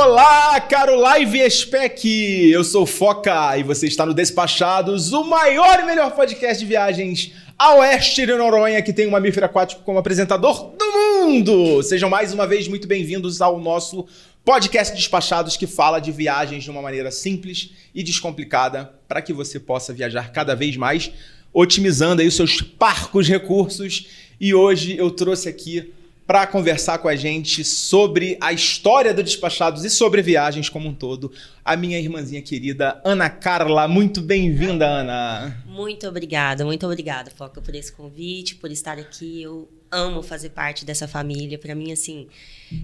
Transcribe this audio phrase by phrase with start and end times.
[0.00, 2.06] Olá, caro Live Spec!
[2.52, 7.32] Eu sou Foca e você está no Despachados, o maior e melhor podcast de viagens
[7.58, 11.82] a oeste de Noronha, que tem um mamífero aquático como apresentador do mundo!
[11.82, 14.06] Sejam mais uma vez muito bem-vindos ao nosso
[14.44, 19.58] podcast Despachados, que fala de viagens de uma maneira simples e descomplicada para que você
[19.58, 21.10] possa viajar cada vez mais,
[21.52, 24.06] otimizando aí os seus parcos recursos.
[24.40, 25.92] E hoje eu trouxe aqui
[26.28, 30.92] para conversar com a gente sobre a história do Despachados e sobre viagens como um
[30.92, 31.32] todo,
[31.64, 33.88] a minha irmãzinha querida Ana Carla.
[33.88, 35.64] Muito bem-vinda, Ana.
[35.64, 39.40] Muito obrigada, muito obrigada, Foca, por esse convite, por estar aqui.
[39.40, 41.58] Eu amo fazer parte dessa família.
[41.58, 42.28] Para mim, assim,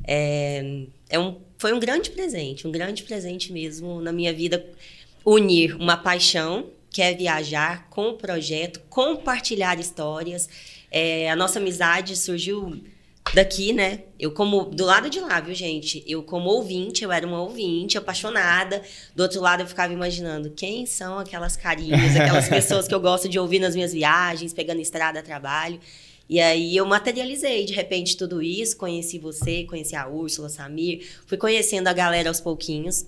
[0.06, 4.64] é, é um, foi um grande presente, um grande presente mesmo na minha vida
[5.22, 10.48] unir uma paixão que é viajar com o projeto, compartilhar histórias.
[10.90, 12.80] É, a nossa amizade surgiu
[13.32, 14.00] daqui, né?
[14.18, 16.04] Eu como do lado de lá, viu, gente?
[16.06, 18.82] Eu como ouvinte, eu era uma ouvinte apaixonada.
[19.14, 23.28] Do outro lado eu ficava imaginando quem são aquelas carinhas, aquelas pessoas que eu gosto
[23.28, 25.80] de ouvir nas minhas viagens, pegando estrada trabalho.
[26.28, 31.36] E aí eu materializei de repente tudo isso, conheci você, conheci a Úrsula, Samir, fui
[31.36, 33.06] conhecendo a galera aos pouquinhos.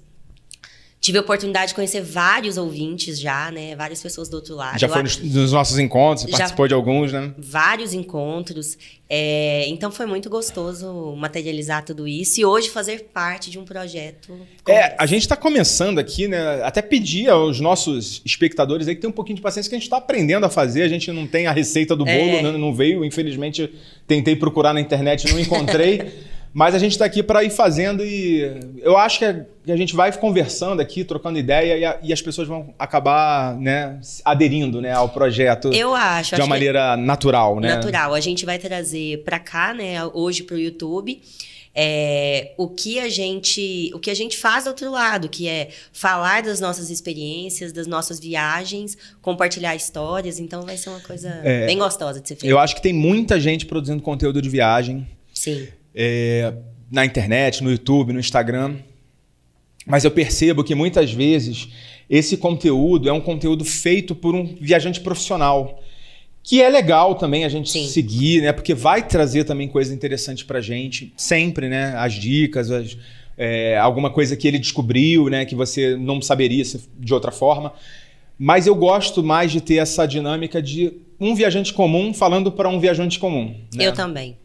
[0.99, 3.77] Tive a oportunidade de conhecer vários ouvintes já, né?
[3.77, 4.79] Várias pessoas do outro lado.
[4.79, 7.33] Já foi nos, nos nossos encontros, participou de alguns, né?
[7.39, 8.77] Vários encontros.
[9.09, 14.37] É, então foi muito gostoso materializar tudo isso e hoje fazer parte de um projeto.
[14.67, 14.95] É, esse.
[14.99, 16.63] a gente está começando aqui, né?
[16.65, 19.87] Até pedir aos nossos espectadores aí que tem um pouquinho de paciência que a gente
[19.87, 20.83] está aprendendo a fazer.
[20.83, 22.43] A gente não tem a receita do bolo, é.
[22.43, 22.53] né?
[22.53, 23.05] não veio.
[23.05, 23.71] Infelizmente,
[24.09, 26.27] tentei procurar na internet, não encontrei.
[26.57, 28.41] Mas a gente está aqui para ir fazendo e
[28.81, 32.49] eu acho que a gente vai conversando aqui, trocando ideia e, a, e as pessoas
[32.49, 35.71] vão acabar né, aderindo né, ao projeto.
[35.71, 36.35] Eu acho.
[36.35, 37.75] De uma maneira natural, né?
[37.75, 38.15] Natural.
[38.15, 41.21] A gente vai trazer para cá, né, hoje para o YouTube.
[41.75, 45.69] É, o que a gente o que a gente faz do outro lado, que é
[45.93, 50.39] falar das nossas experiências, das nossas viagens, compartilhar histórias.
[50.41, 52.47] Então vai ser uma coisa é, bem gostosa de ser feita.
[52.47, 55.07] Eu acho que tem muita gente produzindo conteúdo de viagem.
[55.35, 56.53] Sim é,
[56.91, 58.77] na internet, no YouTube, no Instagram.
[59.87, 61.69] Mas eu percebo que muitas vezes
[62.11, 65.83] esse conteúdo é um conteúdo feito por um viajante profissional.
[66.43, 67.87] Que é legal também a gente Sim.
[67.87, 68.53] seguir, né?
[68.53, 71.95] Porque vai trazer também coisas interessantes pra gente, sempre, né?
[71.97, 72.97] As dicas, as,
[73.37, 75.45] é, alguma coisa que ele descobriu, né?
[75.45, 76.63] Que você não saberia
[76.99, 77.73] de outra forma.
[78.39, 82.79] Mas eu gosto mais de ter essa dinâmica de um viajante comum falando para um
[82.79, 83.55] viajante comum.
[83.75, 83.87] Né?
[83.87, 84.37] Eu também.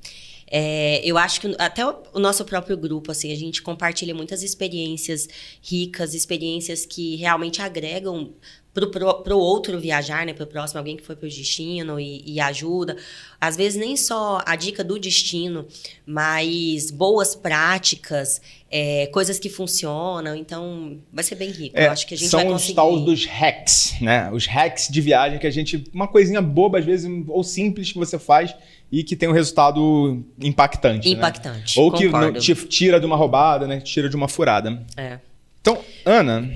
[0.54, 4.44] É, eu acho que até o, o, nosso próprio grupo, assim, a gente compartilha muitas
[4.44, 5.30] experiências
[5.62, 8.34] ricas, experiências que realmente agregam
[8.74, 12.24] para o outro viajar, né, para o próximo, alguém que foi para o destino e,
[12.26, 12.96] e, ajuda.
[13.40, 15.68] Às vezes nem só a dica do destino,
[16.06, 20.36] mas boas práticas, é, coisas que funcionam.
[20.36, 21.78] Então, vai ser bem rico.
[21.78, 22.72] É, Eu acho que a gente são vai conseguir...
[22.72, 24.32] os tal dos hacks, né?
[24.32, 27.98] Os hacks de viagem que a gente, uma coisinha boba às vezes ou simples que
[27.98, 28.56] você faz
[28.92, 31.10] e que tem um resultado impactante.
[31.10, 31.16] Né?
[31.16, 31.78] Impactante.
[31.78, 31.84] Né?
[31.84, 32.10] Ou que
[32.40, 33.80] te tira de uma roubada, né?
[33.80, 34.86] Tira de uma furada.
[34.98, 35.20] É.
[35.62, 36.50] Então, Ana,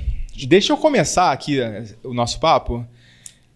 [0.47, 2.85] deixa eu começar aqui eh, o nosso papo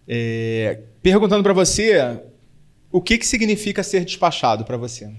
[0.08, 2.20] é, perguntando para você
[2.90, 5.10] o que, que significa ser despachado para você.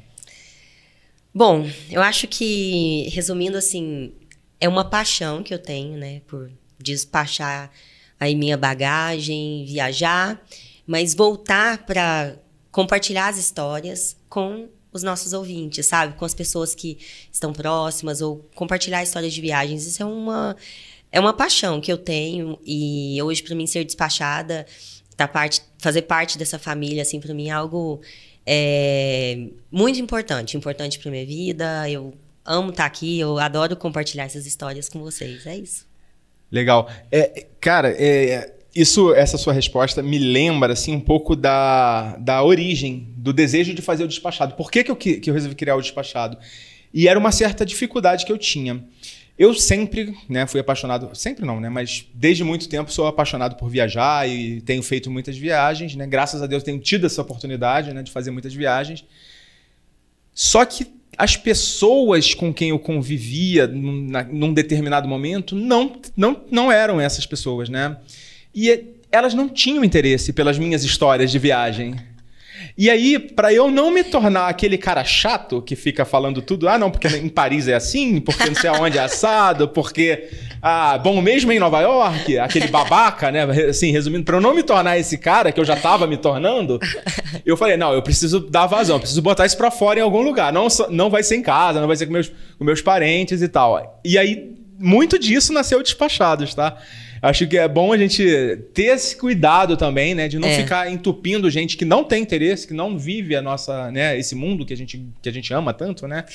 [1.33, 4.13] Bom, eu acho que, resumindo assim,
[4.59, 6.21] é uma paixão que eu tenho, né?
[6.27, 7.71] Por despachar
[8.19, 10.41] aí minha bagagem, viajar,
[10.85, 12.35] mas voltar para
[12.71, 16.15] compartilhar as histórias com os nossos ouvintes, sabe?
[16.17, 16.97] Com as pessoas que
[17.31, 19.85] estão próximas ou compartilhar histórias de viagens.
[19.85, 20.55] Isso é uma
[21.11, 24.65] é uma paixão que eu tenho e hoje para mim ser despachada,
[25.17, 28.01] tá parte, fazer parte dessa família assim para mim é algo
[28.45, 31.89] é, muito importante, importante para minha vida.
[31.89, 32.13] Eu
[32.45, 35.45] amo estar tá aqui, eu adoro compartilhar essas histórias com vocês.
[35.45, 35.85] É isso.
[36.51, 36.89] Legal.
[37.11, 43.07] É, cara, é, isso, essa sua resposta me lembra assim um pouco da, da origem
[43.17, 44.55] do desejo de fazer o despachado.
[44.55, 46.37] Por que, que, eu, que eu resolvi criar o despachado?
[46.93, 48.83] E era uma certa dificuldade que eu tinha.
[49.37, 53.69] Eu sempre, né, fui apaixonado, sempre não, né, mas desde muito tempo sou apaixonado por
[53.69, 56.05] viajar e tenho feito muitas viagens, né?
[56.05, 59.03] Graças a Deus tenho tido essa oportunidade, né, de fazer muitas viagens.
[60.33, 60.85] Só que
[61.17, 67.25] as pessoas com quem eu convivia num, num determinado momento não, não, não eram essas
[67.25, 67.97] pessoas, né?
[68.53, 71.95] E elas não tinham interesse pelas minhas histórias de viagem.
[72.77, 76.77] E aí, pra eu não me tornar aquele cara chato que fica falando tudo, ah,
[76.77, 80.29] não, porque em Paris é assim, porque não sei aonde é assado, porque
[80.61, 83.43] ah, bom mesmo em Nova York, aquele babaca, né?
[83.69, 86.79] Assim, resumindo, pra eu não me tornar esse cara que eu já tava me tornando,
[87.45, 90.21] eu falei, não, eu preciso dar vazão, eu preciso botar isso pra fora em algum
[90.21, 90.53] lugar.
[90.53, 93.47] Não, não vai ser em casa, não vai ser com meus, com meus parentes e
[93.47, 93.99] tal.
[94.05, 96.77] E aí, muito disso nasceu Despachados, tá?
[97.21, 98.23] Acho que é bom a gente
[98.73, 100.27] ter esse cuidado também, né?
[100.27, 100.57] De não É.
[100.57, 104.17] ficar entupindo gente que não tem interesse, que não vive a nossa, né?
[104.17, 106.25] Esse mundo que a gente, que a gente ama tanto, né?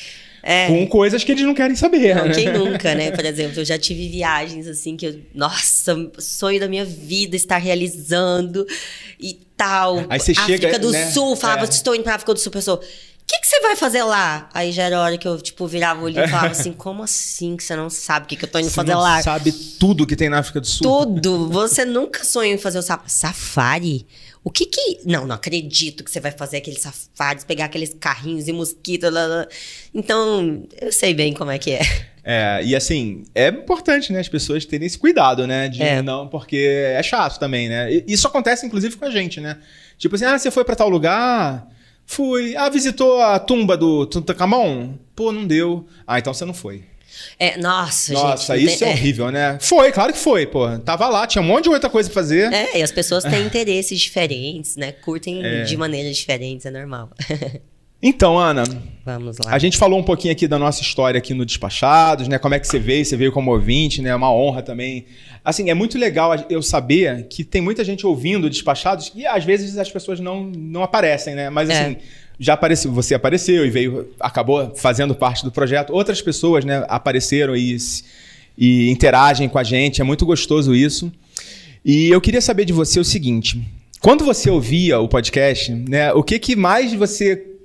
[0.44, 0.68] É.
[0.68, 2.14] Com coisas que eles não querem saber.
[2.14, 2.34] Não, né?
[2.34, 3.10] quem nunca, né?
[3.16, 7.56] Por exemplo, eu já tive viagens assim que eu, nossa, sonho da minha vida estar
[7.56, 8.64] realizando
[9.18, 10.04] e tal.
[10.08, 11.10] Aí você África chega, do né?
[11.10, 11.68] Sul, falava, É.
[11.68, 12.80] estou indo pra África do Sul, pessoa.
[13.26, 14.48] O que, que você vai fazer lá?
[14.54, 17.02] Aí já era a hora que eu, tipo, virava o olho e falava assim: como
[17.02, 19.20] assim que você não sabe o que, que eu tô indo Você fazer não lá?
[19.20, 20.82] sabe tudo que tem na África do Sul.
[20.86, 21.48] Tudo.
[21.50, 24.06] Você nunca sonhou em fazer o sa- safari?
[24.44, 25.00] O que que.
[25.04, 29.10] Não, não acredito que você vai fazer aqueles safaris, pegar aqueles carrinhos e mosquito.
[29.10, 29.48] lá, lá.
[29.92, 31.80] Então, eu sei bem como é que é.
[32.22, 35.68] É, e assim, é importante, né, as pessoas terem esse cuidado, né?
[35.68, 36.00] De É.
[36.00, 36.56] não, porque
[36.96, 37.88] é chato também, né?
[38.06, 39.58] Isso acontece, inclusive, com a gente, né?
[39.98, 41.66] Tipo assim, ah, você foi pra tal lugar?
[42.06, 42.54] Fui.
[42.56, 44.94] Ah, visitou a tumba do Tutankhamon?
[45.14, 45.86] Pô, não deu.
[46.06, 46.84] Ah, então você não foi.
[47.38, 48.68] É, nossa, Nossa, gente.
[48.70, 49.58] isso tem- é horrível, né?
[49.60, 50.78] Foi, claro que foi, pô.
[50.80, 52.52] Tava lá, tinha um monte de outra coisa pra fazer.
[52.52, 54.92] É, e as pessoas têm interesses diferentes, né?
[54.92, 55.62] Curtem É.
[55.64, 57.10] de maneiras diferentes, é normal.
[58.08, 58.62] Então, Ana,
[59.04, 59.52] Vamos lá.
[59.52, 62.38] A gente falou um pouquinho aqui da nossa história aqui no Despachados, né?
[62.38, 64.10] Como é que você veio, você veio como ouvinte, né?
[64.10, 65.06] É uma honra também.
[65.44, 69.78] Assim, é muito legal eu saber que tem muita gente ouvindo Despachados e às vezes
[69.78, 71.50] as pessoas não, não aparecem, né?
[71.50, 71.80] Mas É.
[71.80, 71.96] assim,
[72.38, 75.92] já apareceu, você apareceu e veio, acabou fazendo parte do projeto.
[75.92, 77.76] Outras pessoas, né, apareceram e,
[78.58, 80.00] e interagem com a gente.
[80.00, 81.12] É muito gostoso isso.
[81.84, 83.62] E eu queria saber de você o seguinte:
[84.00, 86.12] quando você ouvia o podcast, né?
[86.12, 87.55] O que, que mais você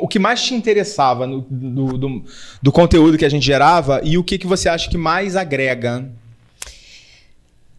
[0.00, 2.24] o que mais te interessava no- do, do-
[2.62, 6.10] do conteúdo que a gente gerava e o que, que você acha que mais agrega?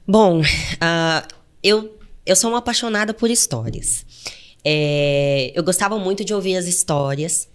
[0.08, 0.42] Bom,
[0.80, 1.26] ah,
[1.64, 1.96] eu,
[2.26, 4.06] eu sou uma apaixonada por histórias.
[4.64, 7.48] É, eu gostava muito de ouvir as histórias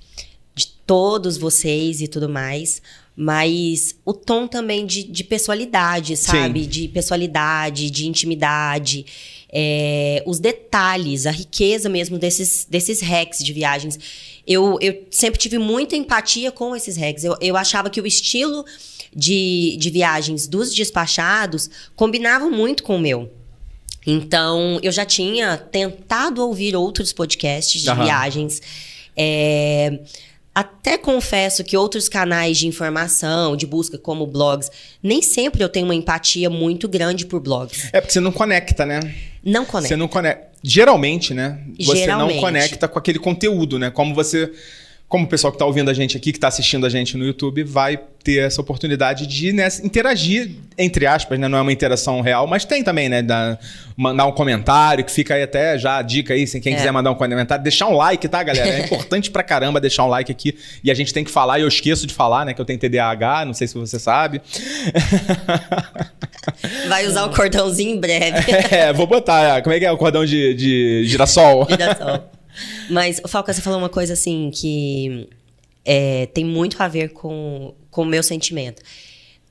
[0.55, 2.81] de todos vocês e tudo mais,
[3.17, 6.67] mas o tom também de, de pessoalidade, sabe?
[6.67, 9.07] De pessoalidade, de intimidade,
[9.51, 13.99] é, os detalhes, a riqueza mesmo desses, desses hacks de viagens.
[14.47, 17.25] Eu, eu sempre tive muita empatia com esses hacks.
[17.25, 18.67] Eu, eu achava que o estilo
[19.15, 23.33] de, de viagens dos despachados combinava muito com o meu.
[24.07, 28.05] Então, eu já tinha tentado ouvir outros podcasts de Aham.
[28.05, 28.63] viagens.
[29.17, 30.01] É,
[30.57, 34.71] até confesso que outros canais de informação, de busca, como blogs,
[35.03, 37.91] nem sempre eu tenho uma empatia muito grande por blogs.
[37.93, 39.01] É porque você não conecta, né?
[39.45, 39.89] Não conecta.
[39.89, 40.49] Você não conecta.
[40.63, 41.61] Geralmente, né?
[41.79, 42.37] Você Geralmente.
[42.37, 43.91] não conecta com aquele conteúdo, né?
[43.91, 44.51] Como você.
[45.09, 47.25] Como o pessoal que está ouvindo a gente aqui, que está assistindo a gente no
[47.25, 51.47] YouTube, vai ter essa oportunidade de né, interagir, entre aspas, né?
[51.47, 53.23] Não é uma interação real, mas tem também, né?
[53.23, 53.57] Da,
[53.97, 56.77] mandar um comentário, que fica aí até já a dica aí, se quem É.
[56.77, 58.69] quiser mandar um comentário, deixar um like, tá, galera?
[58.69, 60.57] É importante pra caramba deixar um like aqui.
[60.83, 62.53] E a gente tem que falar, e eu esqueço de falar, né?
[62.53, 64.43] Que eu tenho TDAH, não sei se você sabe.
[66.89, 68.51] Vai usar o cordãozinho em breve.
[68.75, 69.63] é, vou botar.
[69.63, 71.67] Como é que é o cordão de, de girassol?
[71.71, 72.29] Girassol.
[72.91, 75.29] Mas, Falca, você falou uma coisa assim que
[75.85, 78.83] é, tem muito a ver com, com o meu sentimento.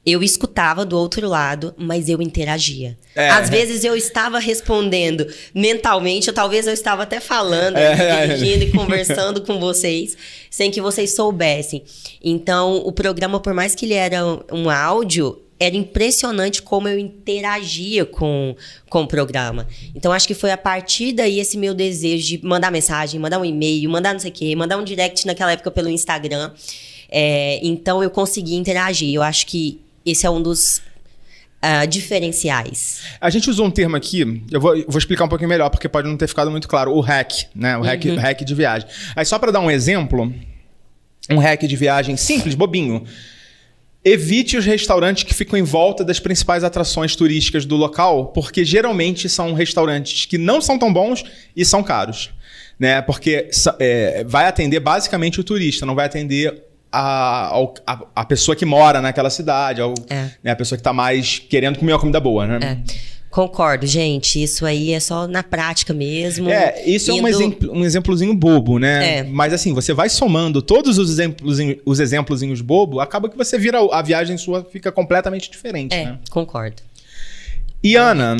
[0.06, 2.96] Eu escutava do outro lado, mas eu interagia.
[3.16, 3.28] É.
[3.31, 8.28] Às vezes eu estava respondendo mentalmente, ou talvez eu estava até falando, É.
[8.28, 10.15] dirigindo e conversando com vocês,
[10.51, 11.84] sem que vocês soubessem.
[12.24, 18.05] Então, o programa, por mais que ele era um áudio, era impressionante como eu interagia
[18.05, 18.55] com,
[18.89, 19.67] com o programa.
[19.95, 23.45] Então, acho que foi a partir daí esse meu desejo de mandar mensagem, mandar um
[23.45, 26.51] e-mail, mandar não sei o quê, mandar um direct naquela época pelo Instagram.
[27.09, 29.13] É, então, eu consegui interagir.
[29.13, 30.81] Eu acho que esse é um dos
[31.62, 33.01] ah, diferenciais.
[33.19, 35.89] A gente usou um termo aqui, eu vou, eu vou explicar um pouquinho melhor, porque
[35.89, 36.91] pode não ter ficado muito claro.
[36.91, 37.75] O hack, né?
[37.75, 38.88] O hack, hack de viagem.
[39.15, 40.31] Aí, só para dar um exemplo,
[41.27, 43.03] um hack de viagem simples, bobinho.
[44.07, 49.27] Evite os restaurantes que ficam em volta das principais atrações turísticas do local, porque geralmente
[49.27, 51.24] são restaurantes que não são tão bons
[51.55, 52.29] e são caros.
[52.79, 53.01] Né?
[53.01, 57.57] Porque é, vai atender basicamente o turista, não vai atender a,
[57.88, 60.29] a, a pessoa que mora naquela cidade, ao- É.
[60.43, 62.45] né, a pessoa que está mais querendo comer uma comida boa.
[62.45, 62.59] Né?
[62.62, 62.77] É.
[63.36, 64.42] Concordo, gente.
[64.42, 66.50] Isso aí é só na prática mesmo.
[66.50, 69.18] É, isso é um, Indo- exemplo, um exemplozinho bobo, né?
[69.18, 69.24] É.
[69.24, 73.80] Mas assim, você vai somando todos os exemplos, os exemplozinhos bobo, acaba que você vira
[73.92, 76.20] a viagem sua fica completamente diferente, É, né?
[76.30, 76.82] concordo.
[77.84, 78.38] E Ana,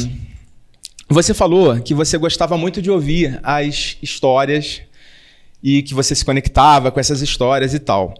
[1.10, 4.82] Você falou que você gostava muito de ouvir as histórias
[5.62, 8.14] e que você se conectava com essas histórias e tal.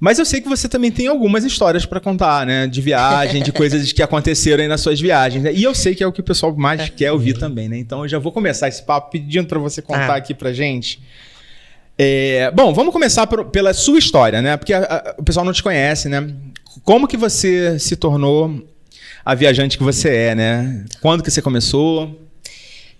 [0.00, 2.66] Mas eu sei que você também tem algumas histórias para contar, né?
[2.68, 5.42] De viagem, de coisas que aconteceram aí nas suas viagens.
[5.42, 5.52] Né?
[5.52, 7.78] E eu sei que é o que o pessoal mais quer ouvir também, né?
[7.78, 10.16] Então eu já vou começar esse papo pedindo para você contar ah.
[10.16, 11.02] aqui pra gente.
[11.98, 14.56] É, bom, vamos começar por, pela sua história, né?
[14.56, 16.32] Porque a, a, o pessoal não te conhece, né?
[16.84, 18.64] Como que você se tornou
[19.24, 20.84] a viajante que você é, né?
[21.00, 22.24] Quando que você começou?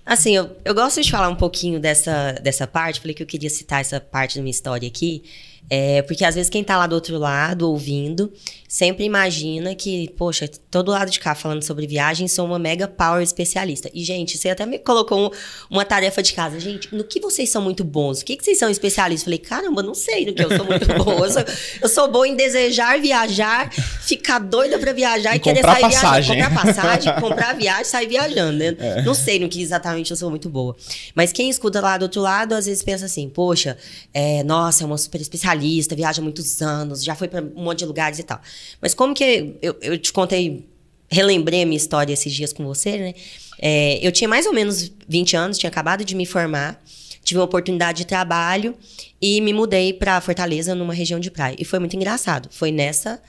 [0.04, 2.98] Assim, eu, eu gosto de falar um pouquinho dessa, dessa parte.
[2.98, 5.22] Falei que eu queria citar essa parte da minha história aqui.
[5.70, 8.32] É, porque às vezes quem tá lá do outro lado, ouvindo,
[8.68, 13.22] sempre imagina que, poxa, todo lado de cá falando sobre viagem, sou uma mega power
[13.22, 13.90] especialista.
[13.94, 15.30] E, gente, você até me colocou um,
[15.70, 16.60] uma tarefa de casa.
[16.60, 18.20] Gente, no que vocês são muito bons?
[18.20, 19.24] O que, que vocês são especialistas?
[19.24, 21.24] Falei, caramba, não sei no que eu sou muito bom.
[21.24, 21.44] Eu sou,
[21.82, 26.36] eu sou bom em desejar viajar, ficar doida pra viajar e, e querer sair passagem.
[26.36, 26.54] viajando.
[26.56, 28.76] Comprar passagem, comprar viagem sair viajando, né?
[28.78, 29.02] É.
[29.02, 30.76] Não sei no que exatamente eu sou muito boa.
[31.14, 33.78] Mas quem escuta lá do outro lado, às vezes pensa assim, poxa,
[34.12, 37.86] é, nossa, é uma super especialista viaja muitos anos, já foi para um monte de
[37.86, 38.40] lugares e tal.
[38.80, 40.66] Mas como que eu, eu te contei,
[41.10, 43.14] relembrei a minha história esses dias com você, né?
[43.60, 46.80] É, eu tinha mais ou menos 20 anos, tinha acabado de me formar,
[47.24, 48.74] tive uma oportunidade de trabalho
[49.20, 51.56] e me mudei para Fortaleza, numa região de praia.
[51.58, 52.48] E foi muito engraçado.
[52.52, 53.20] Foi nessa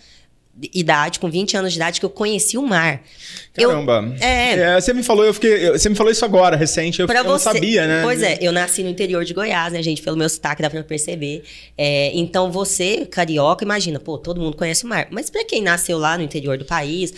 [0.73, 3.01] idade, com 20 anos de idade, que eu conheci o mar.
[3.53, 4.15] Caramba.
[4.19, 5.71] Eu, é, é, você me falou, eu fiquei.
[5.71, 8.01] Você me falou isso agora, recente, eu, eu não sabia, né?
[8.03, 10.01] Pois é, eu nasci no interior de Goiás, né, gente?
[10.01, 11.43] Pelo meu sotaque dá pra perceber.
[11.77, 15.07] É, então você, carioca, imagina, pô, todo mundo conhece o mar.
[15.11, 17.13] Mas para quem nasceu lá no interior do país,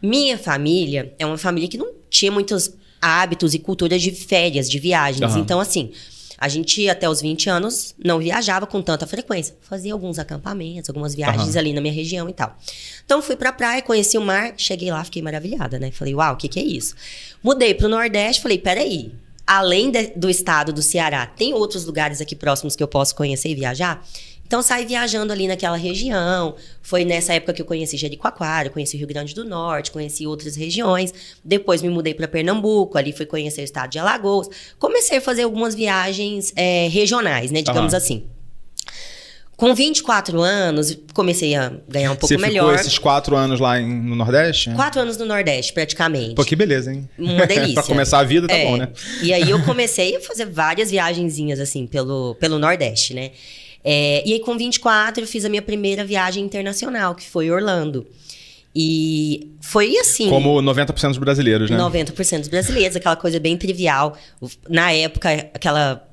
[0.00, 4.78] minha família é uma família que não tinha muitos hábitos e culturas de férias, de
[4.78, 5.34] viagens.
[5.34, 5.40] Uhum.
[5.40, 5.90] Então, assim.
[6.38, 9.56] A gente, até os 20 anos, não viajava com tanta frequência.
[9.60, 11.58] Fazia alguns acampamentos, algumas viagens uhum.
[11.58, 12.56] ali na minha região e tal.
[13.04, 15.90] Então, fui pra praia, conheci o mar, cheguei lá, fiquei maravilhada, né?
[15.90, 16.94] Falei, uau, o que, que é isso?
[17.42, 19.12] Mudei pro Nordeste, falei, peraí,
[19.46, 23.48] além de, do estado do Ceará, tem outros lugares aqui próximos que eu posso conhecer
[23.48, 24.04] e viajar?
[24.46, 26.54] Então saí viajando ali naquela região.
[26.80, 31.12] Foi nessa época que eu conheci Jericoacoara, conheci Rio Grande do Norte, conheci outras regiões.
[31.44, 34.48] Depois me mudei para Pernambuco, ali fui conhecer o estado de Alagoas.
[34.78, 38.24] Comecei a fazer algumas viagens é, regionais, né, digamos assim.
[39.56, 42.66] Com 24 anos, comecei a ganhar um pouco Você melhor.
[42.66, 44.70] Você ficou esses quatro anos lá em, no Nordeste?
[44.74, 46.34] Quatro anos no Nordeste, praticamente.
[46.34, 47.08] Pô, que beleza, hein?
[47.18, 47.74] Uma delícia.
[47.74, 48.66] pra começar a vida, tá é.
[48.66, 48.90] bom, né?
[49.22, 53.30] E aí eu comecei a fazer várias viagenzinhas, assim, pelo, pelo Nordeste, né?
[53.88, 58.04] É, e aí, com 24, eu fiz a minha primeira viagem internacional, que foi Orlando.
[58.74, 60.28] E foi assim.
[60.28, 61.78] Como 90% dos brasileiros, né?
[61.78, 64.18] 90% dos brasileiros, aquela coisa bem trivial.
[64.68, 66.04] Na época, aquela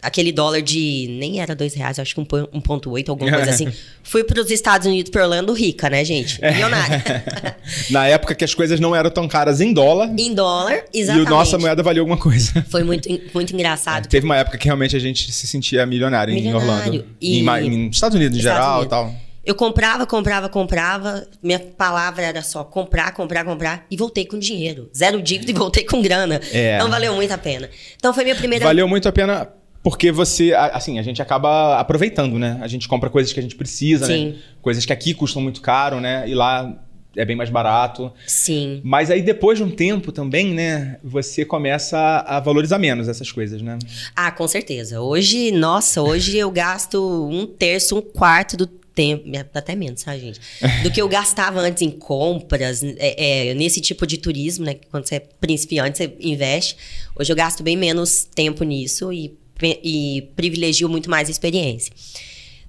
[0.00, 1.06] aquele dólar de.
[1.18, 3.68] Nem era dois reais, acho que 1,8, alguma coisa assim.
[4.02, 6.40] Fui para os Estados Unidos para Orlando rica, né, gente?
[6.40, 7.02] Milionária.
[7.90, 10.12] Na época que as coisas não eram tão caras em dólar.
[10.18, 11.24] Em dólar, exatamente.
[11.24, 12.64] E a nossa moeda valia alguma coisa.
[12.68, 14.06] Foi muito, muito engraçado.
[14.06, 16.94] É, teve uma época que realmente a gente se sentia milionário, milionário.
[16.94, 17.06] em Orlando.
[17.20, 17.40] E...
[17.40, 18.86] Em, em Estados Unidos em Estados geral Unidos.
[18.86, 19.32] e tal.
[19.44, 21.26] Eu comprava, comprava, comprava.
[21.42, 23.86] Minha palavra era só comprar, comprar, comprar.
[23.90, 24.88] E voltei com dinheiro.
[24.96, 26.40] Zero dívida e voltei com grana.
[26.52, 26.76] É.
[26.76, 27.68] Então valeu muito a pena.
[27.96, 28.64] Então foi minha primeira.
[28.64, 29.48] Valeu muito a pena
[29.82, 32.58] porque você, assim, a gente acaba aproveitando, né?
[32.62, 34.14] A gente compra coisas que a gente precisa, né?
[34.14, 34.26] Sim.
[34.26, 34.34] né?
[34.60, 36.28] Coisas que aqui custam muito caro, né?
[36.28, 36.78] E lá
[37.16, 38.12] é bem mais barato.
[38.26, 38.80] Sim.
[38.84, 43.60] Mas aí depois de um tempo também, né, você começa a valorizar menos essas coisas,
[43.60, 43.78] né?
[44.14, 45.00] Ah, com certeza.
[45.00, 49.24] Hoje, nossa, hoje eu gasto um terço, um quarto do tempo,
[49.54, 50.40] até menos, tá, gente?
[50.82, 54.76] Do que eu gastava antes em compras, é, é, nesse tipo de turismo, né?
[54.90, 56.76] Quando você é principiante, você investe.
[57.18, 61.92] Hoje eu gasto bem menos tempo nisso e e privilegio muito mais a experiência.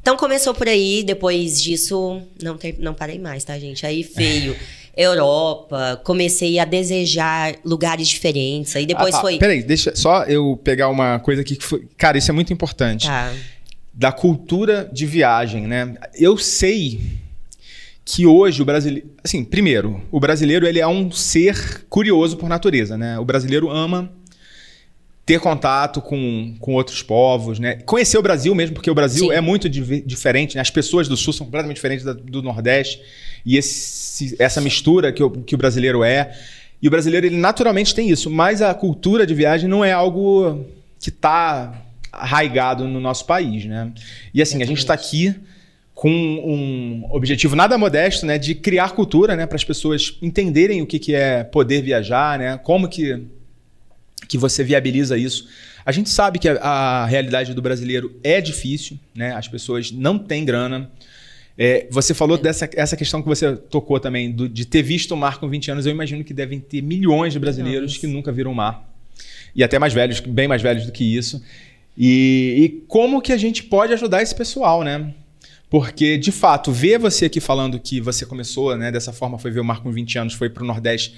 [0.01, 3.85] Então começou por aí, depois disso não, ter, não parei mais, tá, gente?
[3.85, 4.55] Aí veio
[4.95, 8.75] Europa, comecei a desejar lugares diferentes.
[8.75, 9.21] Aí depois ah, tá.
[9.21, 9.37] foi.
[9.37, 11.87] Peraí, deixa só eu pegar uma coisa aqui que foi.
[11.97, 13.07] Cara, isso é muito importante.
[13.07, 13.33] Tá.
[13.93, 15.95] Da cultura de viagem, né?
[16.13, 16.99] Eu sei
[18.05, 19.09] que hoje o brasileiro.
[19.23, 23.17] Assim, primeiro, o brasileiro ele é um ser curioso por natureza, né?
[23.17, 24.11] O brasileiro ama
[25.25, 27.75] ter contato com, com outros povos, né?
[27.85, 29.33] Conhecer o Brasil mesmo, porque o Brasil Sim.
[29.33, 30.61] é muito di diferente, né?
[30.61, 33.01] As pessoas do Sul são completamente diferentes da, do Nordeste.
[33.45, 36.37] E esse, essa mistura que o, que o brasileiro é.
[36.81, 38.29] E o brasileiro, ele naturalmente tem isso.
[38.29, 40.65] Mas a cultura de viagem não é algo
[40.99, 43.93] que está arraigado no nosso país, né?
[44.33, 45.33] E assim, a gente está aqui
[45.95, 48.37] com um objetivo nada modesto, né?
[48.37, 49.45] De criar cultura, né?
[49.45, 52.59] Para as pessoas entenderem o que, que é poder viajar, né?
[52.61, 53.25] Como que
[54.27, 55.47] que você viabiliza isso.
[55.85, 59.33] A gente sabe que a, a realidade do brasileiro é difícil, né?
[59.33, 60.89] As pessoas não têm grana.
[61.57, 65.17] É, você falou dessa essa questão que você tocou também, do, de ter visto o
[65.17, 65.85] mar com 20 anos.
[65.85, 68.89] Eu imagino que devem ter milhões de brasileiros que nunca viram o mar.
[69.55, 71.43] e até mais velhos, bem mais velhos do que isso.
[71.97, 75.13] E, e como que a gente pode ajudar esse pessoal, né?
[75.69, 78.91] Porque, de fato, ver você aqui falando que você começou, né?
[78.91, 81.15] Dessa forma, foi ver o Marco com 20 anos, foi pro Nordeste.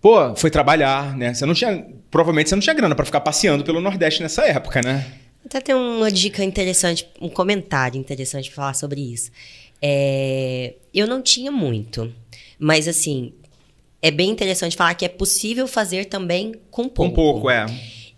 [0.00, 1.34] Pô, foi trabalhar, né?
[1.34, 1.86] Você não tinha.
[2.10, 5.06] Provavelmente você não tinha grana para ficar passeando pelo Nordeste nessa época, né?
[5.44, 9.30] Até tem uma dica interessante, um comentário interessante pra falar sobre isso.
[9.80, 12.12] É, eu não tinha muito,
[12.58, 13.32] mas assim,
[14.02, 17.10] é bem interessante falar que é possível fazer também com pouco.
[17.10, 17.66] Com pouco, é.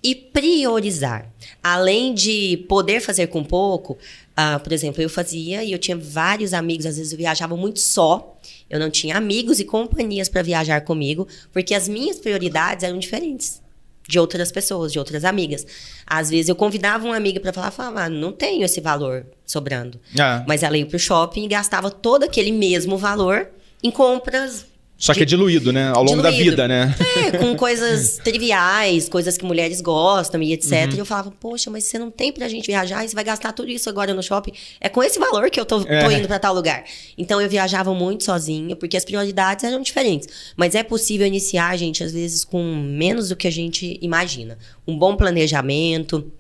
[0.03, 1.33] E priorizar.
[1.63, 6.53] Além de poder fazer com pouco, uh, por exemplo, eu fazia e eu tinha vários
[6.53, 8.32] amigos, às vezes eu viajava muito só.
[8.73, 13.61] Eu não tinha amigos e companhias para viajar comigo, porque as minhas prioridades eram diferentes
[14.09, 15.67] de outras pessoas, de outras amigas.
[16.07, 20.01] Às vezes eu convidava uma amiga para falar, falava, ah, não tenho esse valor sobrando.
[20.19, 20.43] Ah.
[20.49, 23.49] Mas ela ia pro shopping e gastava todo aquele mesmo valor
[23.83, 24.65] em compras
[25.05, 25.89] Só que é diluído, né?
[25.93, 26.51] Ao longo da Diluído.
[26.53, 26.95] vida, né?
[27.17, 30.91] é, com coisas triviais, coisas que mulheres gostam e etc.
[30.91, 30.95] Uhum.
[30.95, 33.53] E eu falava, poxa, mas você não tem pra gente viajar e você vai gastar
[33.53, 34.53] tudo isso agora no shopping.
[34.81, 36.13] É com esse valor que eu tô, tô É.
[36.17, 36.85] indo pra tal lugar.
[37.19, 40.29] Então eu viajava muito sozinha, porque as prioridades eram diferentes.
[40.57, 44.57] Mas é possível iniciar, gente, às vezes com menos do que a gente imagina.
[44.87, 46.31] Um bom planejamento.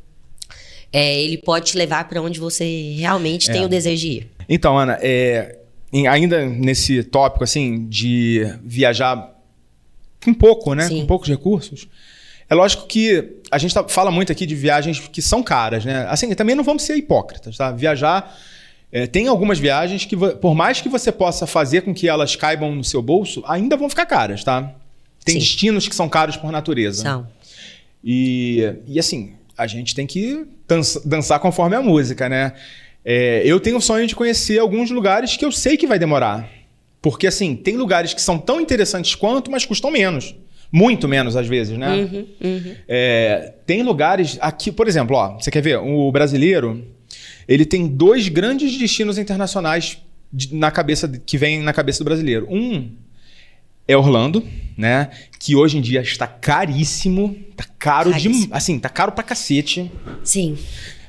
[0.92, 3.52] é, ele pode te levar pra onde você realmente É.
[3.54, 4.30] tem o desejo de ir.
[4.48, 5.56] Então, Ana, é,
[5.92, 9.30] em- ainda nesse tópico, assim, de viajar
[10.24, 10.88] com pouco, né?
[10.88, 11.00] Sim.
[11.00, 11.86] Com poucos recursos.
[12.48, 16.06] É lógico que a gente tá- fala muito aqui de viagens que são caras, né?
[16.08, 17.70] Assim, também não vamos ser hipócritas, tá?
[17.72, 18.36] Viajar.
[18.94, 22.74] é, tem algumas viagens que, por mais que você possa fazer com que elas caibam
[22.74, 24.70] no seu bolso, ainda vão ficar caras, tá?
[25.24, 25.38] Tem Sim.
[25.40, 27.02] destinos que são caros por natureza.
[27.02, 27.26] São.
[28.04, 32.52] E, e assim, a gente tem que dança- dançar conforme a música, né?
[33.04, 36.48] É, eu tenho o sonho de conhecer alguns lugares que eu sei que vai demorar.
[37.00, 40.34] Porque, assim, tem lugares que são tão interessantes quanto, mas custam menos.
[40.70, 41.94] Muito menos, às vezes, né?
[41.96, 42.74] Uhum, uhum.
[42.88, 45.76] É, tem lugares aqui, por exemplo, ó, você quer ver?
[45.78, 46.82] O brasileiro,
[47.46, 49.98] ele tem dois grandes destinos internacionais
[50.32, 52.46] de- na cabeça de- que vem na cabeça do brasileiro.
[52.48, 52.90] Um
[53.86, 54.46] é Orlando,
[54.78, 55.10] né?
[55.38, 58.54] Que hoje em dia está caríssimo, tá caro de, Caríssimo.
[58.54, 59.90] assim, tá caro pra cacete.
[60.24, 60.56] Sim.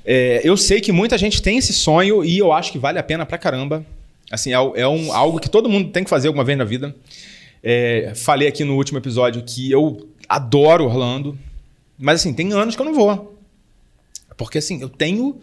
[0.06, 3.04] É, eu sei que muita gente tem esse sonho e eu acho que vale a
[3.04, 3.86] pena pra caramba.
[4.32, 6.96] Assim, é, é um- algo que todo mundo tem que fazer alguma vez na vida.
[7.64, 11.38] É, falei aqui no último episódio que eu adoro Orlando,
[11.98, 13.38] mas assim, tem anos que eu não vou.
[14.36, 15.40] Porque assim, eu tenho.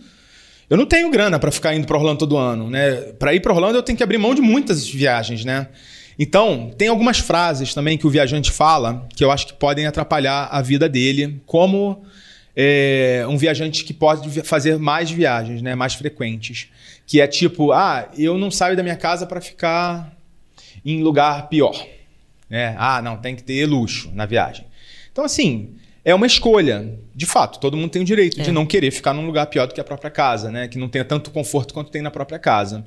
[0.68, 2.92] Eu não tenho grana pra ficar indo pra Orlando todo ano, né?
[3.18, 5.68] Para ir pra Orlando eu tenho que abrir mão de muitas viagens, né?
[6.18, 10.48] Então, tem algumas frases também que o viajante fala que eu acho que podem atrapalhar
[10.52, 12.04] a vida dele, como
[12.56, 15.74] é, um viajante que pode fazer mais viagens, né?
[15.74, 16.68] Mais frequentes.
[17.06, 20.12] Que é tipo, ah, eu não saio da minha casa para ficar
[20.84, 21.86] em lugar pior.
[22.48, 22.74] né?
[22.78, 24.64] Ah, não, tem que ter luxo na viagem.
[25.12, 26.98] Então, assim, é uma escolha.
[27.14, 28.52] De fato, todo mundo tem o direito de É.
[28.52, 30.66] não querer ficar num lugar pior do que a própria casa, né?
[30.68, 32.84] Que não tenha tanto conforto quanto tem na própria casa.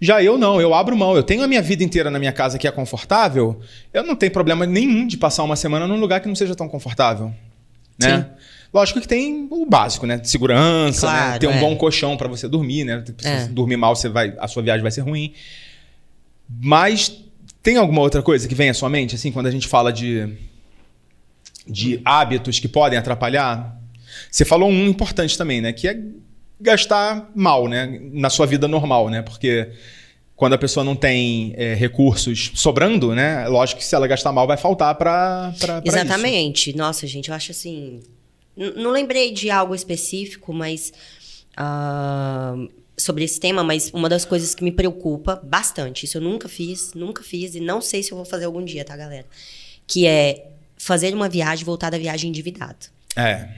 [0.00, 1.16] Já eu não, eu abro mão.
[1.16, 3.60] Eu tenho a minha vida inteira na minha casa que é confortável.
[3.92, 6.68] Eu não tenho problema nenhum de passar uma semana num lugar que não seja tão
[6.68, 7.32] confortável.
[7.98, 8.16] Né?
[8.18, 8.24] Sim.
[8.74, 10.20] Lógico que tem o básico, né?
[10.24, 11.12] Segurança, né?
[11.12, 11.60] Claro, ter um é.
[11.60, 13.04] bom colchão para você dormir, né?
[13.16, 13.46] Se É.
[13.46, 15.32] dormir mal, você vai, a sua viagem vai ser ruim.
[16.60, 17.20] Mas
[17.62, 20.28] tem alguma outra coisa que vem à sua mente, assim, quando a gente fala de,
[21.64, 23.80] de hábitos que podem atrapalhar?
[24.28, 25.72] Você falou um importante também, né?
[25.72, 25.96] Que é
[26.60, 28.00] gastar mal, né?
[28.12, 29.22] Na sua vida normal, né?
[29.22, 29.70] Porque
[30.34, 33.46] quando a pessoa não tem é, recursos sobrando, né?
[33.46, 35.96] Lógico que se ela gastar mal, vai faltar para isso.
[35.96, 36.76] Exatamente.
[36.76, 38.00] Nossa, gente, eu acho assim.
[38.56, 40.92] Não lembrei de algo específico, mas.
[41.56, 42.56] ah,
[42.96, 46.94] sobre esse tema, mas uma das coisas que me preocupa bastante, isso eu nunca fiz,
[46.94, 49.26] nunca fiz, e não sei se eu vou fazer algum dia, tá, galera?
[49.86, 52.86] Que é fazer uma viagem, voltar da viagem endividado.
[53.16, 53.48] É.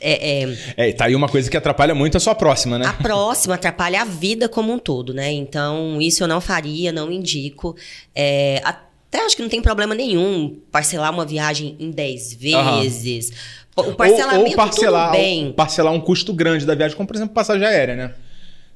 [0.00, 2.86] É, é, É, tá aí uma coisa que atrapalha muito a sua próxima, né?
[2.86, 5.32] A próxima atrapalha a vida como um todo, né?
[5.32, 7.76] Então, isso eu não faria, não indico.
[8.14, 12.82] É, até acho que não tem problema nenhum parcelar uma viagem em 10 Aham.
[12.82, 13.32] vezes.
[13.76, 15.52] O parcelamento, ou, ou parcelar, bem.
[15.52, 18.14] parcelar um custo grande da viagem, como por exemplo passagem aérea, né?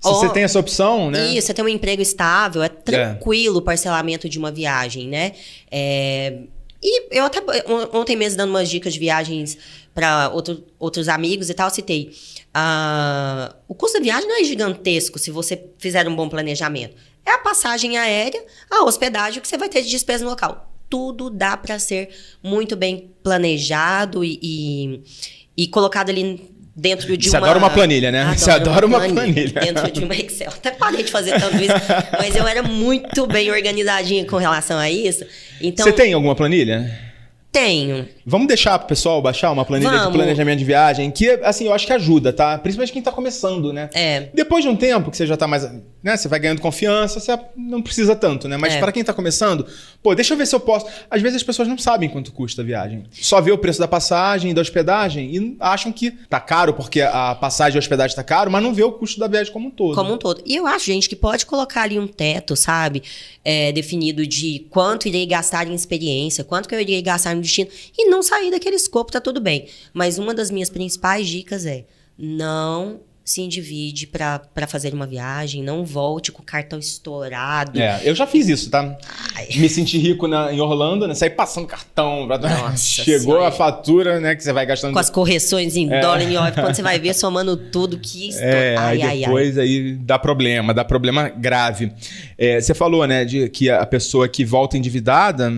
[0.00, 1.28] Se Ó, você tem essa opção, né?
[1.28, 5.32] Isso, você tem um emprego estável, é tranquilo o parcelamento de uma viagem, né?
[5.70, 6.40] É,
[6.82, 9.56] e eu até on- ontem mesmo dando umas dicas de viagens
[9.94, 12.10] para outro, outros amigos e tal, citei.
[12.52, 16.94] ah, o custo da viagem não é gigantesco se você fizer um bom planejamento.
[17.26, 20.70] É a passagem aérea, a hospedagem, o que você vai ter de despesa no local.
[20.88, 22.10] Tudo dá para ser
[22.42, 25.00] muito bem planejado e, e,
[25.56, 27.46] e colocado ali dentro de Você uma...
[27.46, 28.34] adora uma planilha, né?
[28.36, 29.60] Você adora uma planilha.
[29.60, 30.48] Dentro de uma Excel.
[30.48, 31.74] Até parei de fazer tanto isso,
[32.18, 35.24] mas eu era muito bem organizadinha com relação a isso.
[35.60, 37.14] Então, Você tem alguma planilha?
[37.52, 38.08] Tenho.
[38.26, 40.16] Vamos deixar pro pessoal baixar uma planilha de Vamos.
[40.16, 42.58] planejamento de viagem, que, assim, eu acho que ajuda, tá?
[42.58, 43.88] Principalmente quem tá começando, né?
[43.94, 44.28] É.
[44.34, 45.64] Depois de um tempo que você já tá mais,
[46.04, 48.58] né, você vai ganhando confiança, você não precisa tanto, né?
[48.58, 48.78] Mas É.
[48.78, 49.66] para quem tá começando,
[50.02, 50.84] pô, deixa eu ver se eu posso.
[51.10, 53.04] Às vezes as pessoas não sabem quanto custa a viagem.
[53.10, 57.00] Só vê o preço da passagem e da hospedagem e acham que tá caro porque
[57.00, 59.68] a passagem e a hospedagem tá caro, mas não vê o custo da viagem como
[59.68, 59.94] um todo.
[59.94, 60.42] Como um todo.
[60.44, 63.02] E eu acho, gente, que pode colocar ali um teto, sabe?
[63.42, 67.70] É, definido de quanto irei gastar em experiência, quanto que eu irei gastar no destino.
[67.96, 69.68] E não sair daquele escopo, tá tudo bem.
[69.94, 71.86] Mas uma das minhas principais dicas é:
[72.18, 77.80] não se endivide pra fazer uma viagem, não volte com o cartão estourado.
[77.80, 78.98] É, eu já fiz isso, tá?
[79.34, 79.48] Ai.
[79.56, 81.14] Me senti rico na- em Orlando, né?
[81.14, 82.26] Saí passando cartão.
[82.26, 83.48] pra- Nossa Chegou Senhora.
[83.48, 84.34] a fatura, né?
[84.34, 84.92] Que você vai gastando.
[84.92, 88.40] Com as correções em dólar, em off, quando você vai ver somando tudo, que esto...
[88.44, 89.18] É, ai, aí ai, ai.
[89.20, 91.92] depois aí dá problema, dá problema grave.
[92.36, 95.50] É, você falou, né, de que a pessoa que volta endividada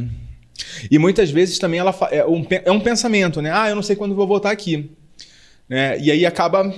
[0.91, 3.51] e muitas vezes também ela é um, é um pensamento, né?
[3.53, 4.89] Ah, eu não sei quando vou voltar aqui.
[5.69, 5.99] Né?
[5.99, 6.73] E aí acaba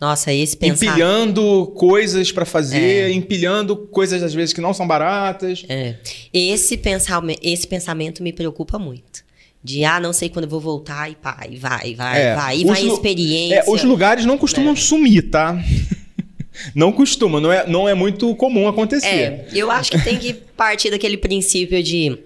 [0.00, 0.86] Nossa, esse pensar...
[0.86, 2.46] empilhando coisas pra É.
[2.46, 5.64] fazer, empilhando coisas às vezes que não são baratas.
[5.68, 5.94] É.
[6.32, 9.22] Esse, pensame- esse pensamento me preocupa muito.
[9.62, 12.58] De, ah, não sei quando eu vou voltar, e pá, e vai, vai, É, vai.
[12.58, 13.54] E os vai em experiência.
[13.60, 15.58] É, os lugares não costumam sumir, tá?
[16.74, 19.06] não costuma, não é, não é muito comum acontecer.
[19.06, 22.18] É, eu acho que tem que partir daquele princípio de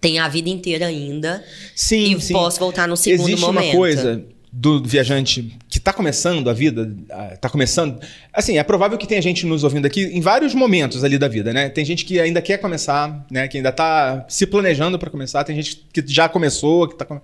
[0.00, 1.42] tem a vida inteira ainda
[1.74, 2.34] Sim, e sim.
[2.34, 3.64] posso voltar no segundo Existe momento.
[3.68, 4.24] uma coisa
[4.58, 6.90] do viajante que está começando a vida,
[7.34, 8.00] está começando.
[8.32, 11.52] Assim, é provável que tenha gente nos ouvindo aqui em vários momentos ali da vida,
[11.52, 11.68] né?
[11.68, 13.46] Tem gente que ainda quer começar, né?
[13.48, 15.44] Que ainda está se planejando para começar.
[15.44, 17.20] Tem gente que já começou, que tá, com-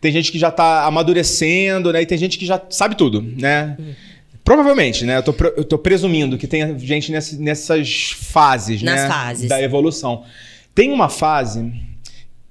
[0.00, 2.02] tem gente que já está amadurecendo, né?
[2.02, 3.76] E tem gente que já sabe tudo, né?
[4.44, 5.16] Provavelmente, né?
[5.16, 9.08] Eu tô, eu tô presumindo que tem gente nessa- nessas fases, Nas né?
[9.08, 9.48] fases.
[9.48, 10.22] Da evolução.
[10.76, 11.72] Tem uma fase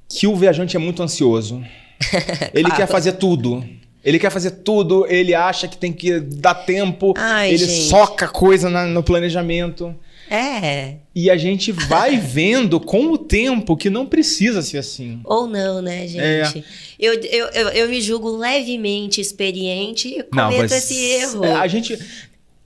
[0.10, 1.63] que o viajante é muito ansioso.
[2.54, 3.63] Ele quer fazer tudo.
[4.08, 7.89] Ele quer fazer tudo, ele acha que tem que dar tempo, Ai, ele gente.
[7.89, 9.93] soca coisa na- no planejamento.
[10.30, 10.96] É.
[11.13, 15.20] E a gente vai vendo com o tempo que não precisa ser assim.
[15.26, 16.60] Ou não, né, gente?
[16.60, 16.63] É.
[16.98, 21.43] Eu, eu, eu, eu me julgo levemente experiente e Não, cometo mas esse erro.
[21.43, 22.00] é, a gente.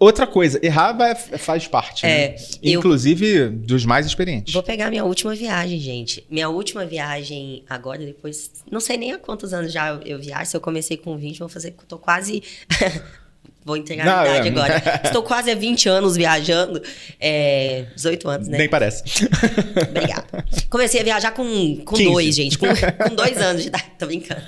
[0.01, 2.07] Outra coisa, errar vai- faz parte.
[2.07, 2.35] É, né?
[2.63, 4.51] eu- Inclusive dos mais experientes.
[4.51, 6.25] Vou pegar minha última viagem, gente.
[6.27, 8.49] Minha última viagem agora, depois.
[8.71, 10.49] Não sei nem há quantos anos já eu, eu viajo.
[10.49, 11.75] Se eu comecei com 20, vou fazer.
[11.87, 12.41] Tô quase.
[13.63, 14.51] vou entregar a idade é.
[14.51, 15.01] agora.
[15.05, 16.81] Estou quase há 20 anos viajando.
[17.19, 18.57] É, 18 anos, né?
[18.57, 19.03] Nem parece.
[19.87, 20.45] Obrigada.
[20.67, 21.43] Comecei a viajar com,
[21.85, 22.11] com 15.
[22.11, 22.57] dois, gente.
[22.57, 22.65] Com,
[23.07, 23.85] com dois anos de idade.
[23.99, 24.41] Tô brincando.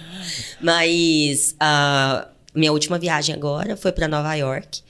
[0.59, 4.81] Mas a minha última viagem agora foi para Nova York.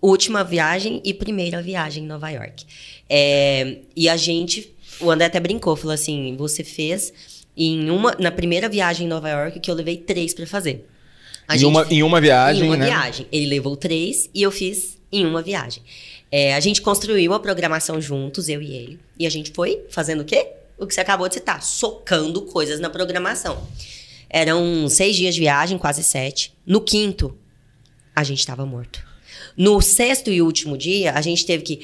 [0.00, 2.64] Última viagem e primeira viagem em Nova York.
[3.08, 4.74] É, e a gente...
[5.00, 5.76] O André até brincou.
[5.76, 7.40] Falou assim, você fez...
[7.56, 10.88] Em uma, na primeira viagem em Nova York, que eu levei três para fazer.
[11.46, 12.86] A em, gente uma, em uma viagem, em uma né?
[12.86, 13.26] viagem.
[13.30, 15.82] Ele levou três e eu fiz em uma viagem.
[16.30, 19.00] É, a gente construiu a programação juntos, eu e ele.
[19.18, 20.46] E a gente foi fazendo o quê?
[20.78, 23.62] O que você acabou de citar, socando coisas na programação.
[24.30, 26.54] Eram seis dias de viagem, quase sete.
[26.64, 27.36] No quinto,
[28.14, 29.04] a gente estava morto.
[29.62, 31.74] No sexto e último dia, a gente teve que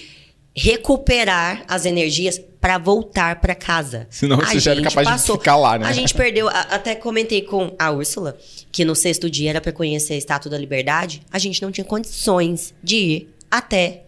[0.55, 4.07] recuperar as energias para voltar para casa.
[4.11, 5.87] Senão A você já era capaz de ficar lá, né?
[5.87, 8.37] A gente perdeu, a- até comentei com a Úrsula,
[8.73, 11.85] que no sexto dia era para conhecer a Estátua da Liberdade, a gente não tinha
[11.85, 14.05] condições de ir até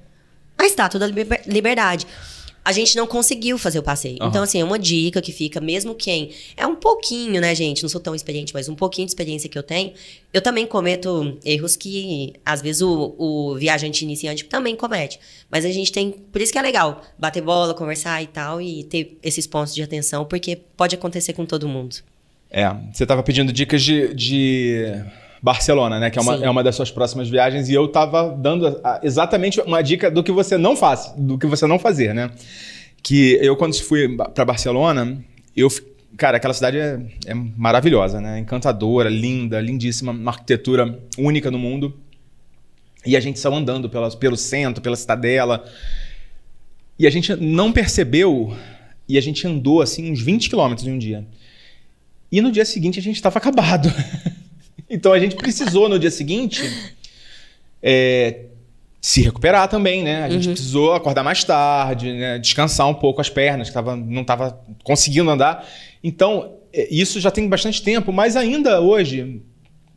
[0.57, 2.07] a Estátua da Liber- Liberdade.
[2.69, 4.19] A gente não conseguiu fazer o passeio.
[4.21, 4.29] Aham.
[4.29, 7.83] Então, assim, é uma dica que fica, mesmo quem é um pouquinho, né, gente?
[7.83, 9.95] Não sou tão experiente, mas um pouquinho de experiência que eu tenho.
[10.35, 15.19] Eu também cometo erros que, às vezes, o, o viajante iniciante também comete.
[15.51, 16.11] Mas a gente tem.
[16.11, 19.83] Por isso que é legal bater bola, conversar e tal, e ter esses pontos de
[19.83, 21.97] atenção, porque pode acontecer com todo mundo.
[22.51, 24.93] É, você estava pedindo dicas de, de
[25.43, 26.11] Barcelona, né?
[26.11, 26.45] Que é uma, Sim.
[26.45, 27.69] é uma das suas próximas viagens.
[27.69, 31.47] E eu estava dando a- exatamente uma dica do que você não faz, do que
[31.47, 32.31] você não fazer, né?
[33.03, 35.19] Que eu, quando fui para Barcelona,
[35.57, 35.69] eu...
[36.17, 38.39] Cara, aquela cidade é, é maravilhosa, né?
[38.41, 41.95] Encantadora, linda, lindíssima, uma arquitetura única no mundo.
[43.07, 45.65] E a gente saiu andando pela, pelo centro, pela cidadela.
[46.99, 48.57] E a gente não percebeu,
[49.09, 51.25] e a gente andou assim uns 20 quilômetros em um dia.
[52.33, 53.89] E no dia seguinte a gente estava acabado.
[54.89, 56.63] então a gente precisou no dia seguinte
[57.83, 58.41] é,
[59.01, 60.25] se recuperar também, né?
[60.25, 62.39] A gente precisou acordar mais tarde, né?
[62.39, 65.67] descansar um pouco as pernas, que tava, não estava conseguindo andar.
[66.03, 69.41] Então, é, isso já tem bastante tempo, mas ainda hoje,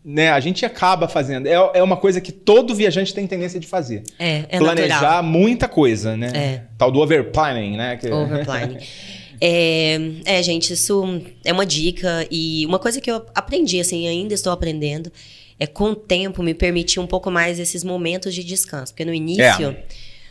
[0.03, 1.47] né, a gente acaba fazendo.
[1.47, 4.03] É, é uma coisa que todo viajante tem tendência de fazer.
[4.19, 5.23] É, é Planejar natural.
[5.23, 6.31] muita coisa, né?
[6.33, 6.61] É.
[6.77, 7.97] Tal do overplanning, né?
[7.97, 8.77] Que- Overplanning.
[9.43, 11.03] É, é, gente, isso
[11.43, 15.11] é uma dica e uma coisa que eu aprendi, assim, ainda estou aprendendo,
[15.59, 18.93] é com o tempo me permitir um pouco mais esses momentos de descanso.
[18.93, 19.83] Porque no início, É.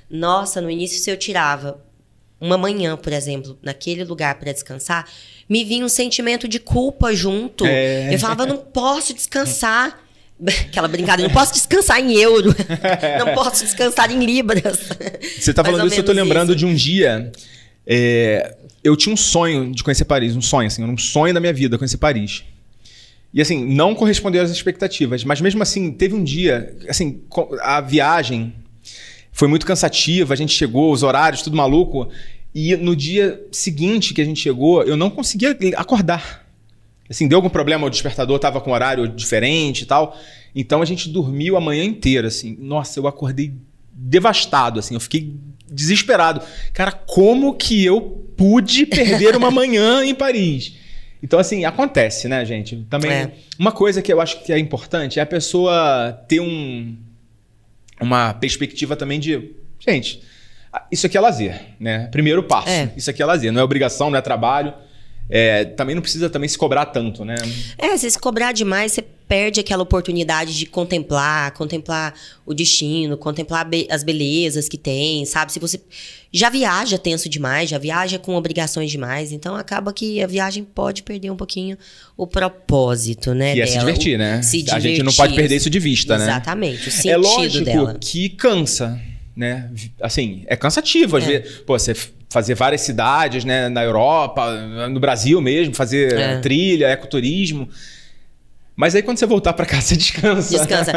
[0.09, 1.83] nossa, no início se eu tirava
[2.41, 5.07] uma manhã, por exemplo, naquele lugar para descansar,
[5.49, 7.67] me vinha um sentimento de culpa junto.
[7.67, 8.15] É.
[8.15, 10.01] Eu falava, não posso descansar.
[10.69, 12.55] Aquela brincadeira, não posso descansar em euro,
[13.19, 14.79] não posso descansar em libras.
[15.39, 16.59] Você tá Mais falando isso, eu tô menos lembrando isso.
[16.59, 17.31] de um dia.
[17.87, 21.53] é, eu tinha um sonho de conhecer Paris, um sonho, assim, um sonho da minha
[21.53, 22.45] vida, conhecer Paris.
[23.33, 27.21] E assim, não correspondeu às expectativas, mas mesmo assim, teve um dia, assim,
[27.63, 28.53] a viagem
[29.31, 32.09] foi muito cansativa, a gente chegou, os horários, tudo maluco,
[32.55, 36.45] e no dia seguinte que a gente chegou, eu não conseguia acordar.
[37.09, 40.17] Assim, deu algum problema, o despertador tava com horário diferente e tal.
[40.55, 42.57] Então a gente dormiu a manhã inteira, assim.
[42.61, 43.53] Nossa, eu acordei
[43.93, 44.95] devastado, assim.
[44.95, 45.35] Eu fiquei
[45.71, 46.43] desesperado.
[46.73, 48.01] Cara, como que eu
[48.37, 50.75] pude perder uma manhã em Paris?
[51.23, 52.85] Então, assim, acontece, né, gente?
[52.89, 53.11] Também.
[53.11, 53.33] É.
[53.59, 56.97] Uma coisa que eu acho que é importante é a pessoa ter um,
[58.01, 59.53] uma perspectiva também de.
[59.79, 60.23] Gente,
[60.91, 62.09] isso aqui é lazer, né?
[62.11, 62.69] Primeiro passo.
[62.69, 62.91] É.
[62.97, 64.73] Isso aqui é lazer, não é obrigação, não é trabalho.
[65.31, 67.37] É, também não precisa também se cobrar tanto, né?
[67.79, 72.13] É, se se cobrar demais, você perde aquela oportunidade de contemplar, contemplar
[72.45, 75.53] o destino, contemplar be- as belezas que tem, sabe?
[75.53, 75.81] Se você
[76.33, 81.05] já viaja tenso demais, já viaja com obrigações demais, então acaba que a viagem pode
[81.05, 81.79] perder um pouquinho
[82.17, 83.55] o propósito, né?
[83.55, 84.43] Que é se divertir, o- né?
[84.43, 85.17] Se a gente não divertir.
[85.17, 86.25] pode perder isso de vista, né?
[86.25, 87.99] Exatamente, o sentido É lógico dela.
[88.01, 89.01] que cansa,
[89.37, 89.71] né?
[90.03, 91.27] Assim, é cansativo às É.
[91.27, 91.59] vezes.
[91.61, 91.95] Pô, você
[92.31, 93.69] fazer várias cidades, né?
[93.69, 94.53] Na Europa,
[94.89, 96.39] no Brasil mesmo, fazer É.
[96.39, 97.69] trilha, ecoturismo.
[98.77, 100.57] Mas aí quando você voltar pra casa, você descansa.
[100.57, 100.93] Descansa.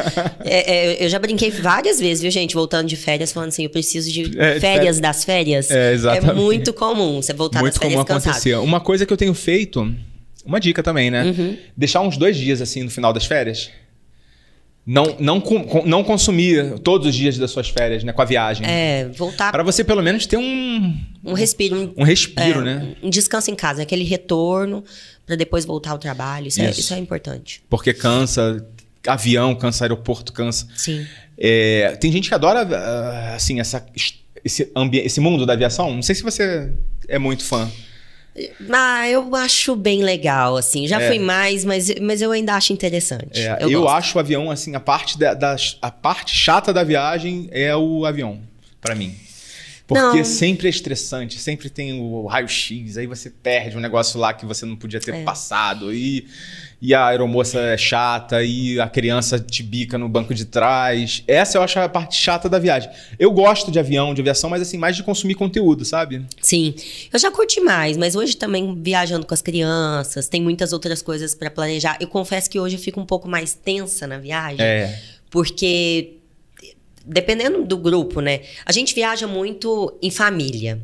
[0.45, 2.53] É, é, eu já brinquei várias vezes, viu, gente?
[2.53, 5.69] Voltando de férias, falando assim, eu preciso de É, férias das férias.
[5.69, 6.29] É, exatamente.
[6.29, 8.29] É muito comum você voltar Muito das férias comum cansado.
[8.31, 8.55] acontecer.
[8.55, 9.93] Uma coisa que eu tenho feito,
[10.45, 11.23] uma dica também, né?
[11.25, 11.57] Uhum.
[11.75, 13.69] Deixar uns dois dias assim no final das férias.
[14.85, 15.41] Não, não,
[15.85, 18.11] não consumir todos os dias das suas férias, né?
[18.11, 18.65] Com a viagem.
[18.67, 22.95] É, voltar Pra você pelo menos ter um, um respiro, um, um respiro, é, né?
[23.01, 24.83] um descanso em casa, aquele retorno
[25.25, 26.47] para depois voltar ao trabalho.
[26.47, 26.81] Isso, É, Isso.
[26.81, 27.63] isso é importante.
[27.69, 28.65] Porque cansa,
[29.07, 30.67] avião cansa, aeroporto cansa.
[30.75, 31.07] Sim.
[31.37, 33.85] É, tem gente que adora, ah, assim, essa,
[34.43, 35.93] esse, esse mundo da aviação.
[35.95, 36.73] Não sei se você
[37.07, 37.71] é muito fã.
[38.71, 40.87] Ah, eu acho bem legal, assim.
[40.87, 41.07] Já É.
[41.07, 43.39] fui mais, mas, mas eu ainda acho interessante.
[43.39, 46.83] É, eu eu acho o avião, assim, a parte, da, da- a parte chata da
[46.83, 48.39] viagem é o avião,
[48.81, 49.15] pra mim.
[49.85, 50.23] Porque Não.
[50.25, 54.65] sempre é estressante, sempre tem o raio-x, aí você perde um negócio lá que você
[54.65, 55.23] não podia ter É.
[55.23, 56.25] passado, e,
[56.85, 61.23] e a aeromoça é chata, e a criança te bica no banco de trás.
[61.25, 62.89] Essa eu acho a parte chata da viagem.
[63.17, 66.25] Eu gosto de avião, de aviação, mas assim, mais de consumir conteúdo, sabe?
[66.41, 66.75] Sim,
[67.11, 71.33] eu já curti mais, mas hoje também viajando com as crianças, tem muitas outras coisas
[71.33, 71.95] para planejar.
[72.01, 74.99] Eu confesso que hoje eu fico um pouco mais tensa na viagem, É.
[75.31, 76.17] porque
[77.05, 78.41] dependendo do grupo, né?
[78.65, 80.81] A gente viaja muito em família.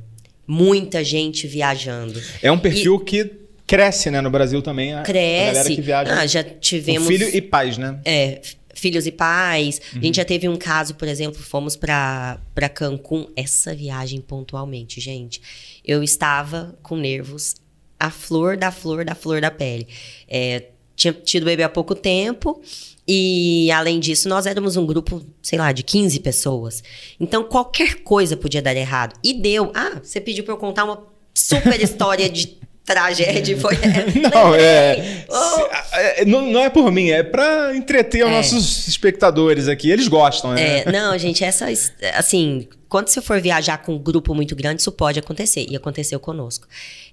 [0.48, 2.22] Muita gente viajando.
[2.42, 3.32] É um perfil que
[3.70, 4.94] cresce, né, no Brasil também.
[4.94, 5.76] A, a galera Cresce.
[5.76, 8.00] que viaja Ah, já tivemos filho e pais, né?
[8.04, 8.42] é,
[8.74, 9.80] filhos e pais.
[9.92, 10.02] A Uhum.
[10.04, 15.40] gente já teve um caso, por exemplo, fomos para para Cancún, essa viagem pontualmente, gente.
[15.86, 17.56] Eu estava com nervos
[18.00, 19.88] a flor da flor da flor da pele.
[20.28, 20.64] É,
[20.96, 22.62] tinha tido bebê há pouco tempo
[23.08, 26.84] e além disso, nós éramos um grupo, sei lá, de 15 pessoas.
[27.20, 29.14] Então qualquer coisa podia dar errado.
[29.24, 29.72] E deu.
[29.76, 31.04] Ah, você pediu para eu contar uma
[31.34, 32.58] super história de
[32.94, 33.76] tragédia foi
[34.34, 35.26] Não, é.
[35.30, 36.42] Oh, é, não.
[36.42, 38.34] Não é por mim, é pra entreter os É.
[38.34, 39.90] nossos espectadores aqui.
[39.92, 40.80] Eles gostam, né?
[40.80, 41.68] É, não, gente, essa.
[42.16, 45.66] Assim, quando você for viajar com um grupo muito grande, isso pode acontecer.
[45.70, 46.68] E aconteceu conosco.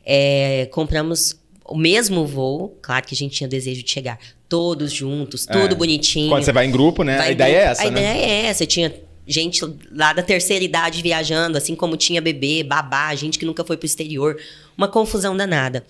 [0.05, 5.45] É, compramos o mesmo voo, claro que a gente tinha desejo de chegar todos juntos,
[5.45, 5.75] tudo É.
[5.75, 6.29] bonitinho.
[6.31, 7.19] Quando você vai em grupo, né?
[7.19, 7.71] Vai a ideia é grupo.
[7.73, 8.01] essa, A né?
[8.01, 8.65] ideia é essa.
[8.65, 8.95] Tinha
[9.27, 9.61] gente
[9.91, 13.87] lá da terceira idade viajando, assim como tinha bebê, babá, gente que nunca foi pro
[13.87, 14.39] exterior.
[14.77, 15.85] Uma confusão danada.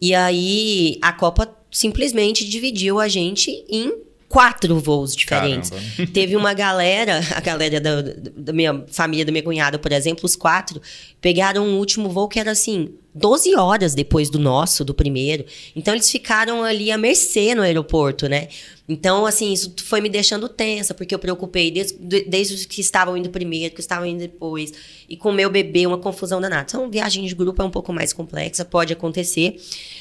[0.00, 5.70] E aí a Copa simplesmente dividiu a gente em quatro voos diferentes.
[5.70, 6.06] Caramba.
[6.12, 8.02] Teve uma galera, a galera da,
[8.36, 10.80] da minha família, da minha cunhada, por exemplo, os quatro,
[11.20, 15.44] pegaram um último voo que era assim, 12 horas depois do nosso, do primeiro.
[15.76, 18.48] Então eles ficaram ali à mercê no aeroporto, né?
[18.88, 22.80] Então, assim, isso foi me deixando tensa, porque eu preocupei desde, de- desde os que
[22.80, 24.72] estavam indo primeiro, que estavam indo depois.
[25.08, 26.66] E com o meu bebê, uma confusão danada.
[26.68, 29.56] Então, viagem de grupo é um pouco mais complexa, pode acontecer,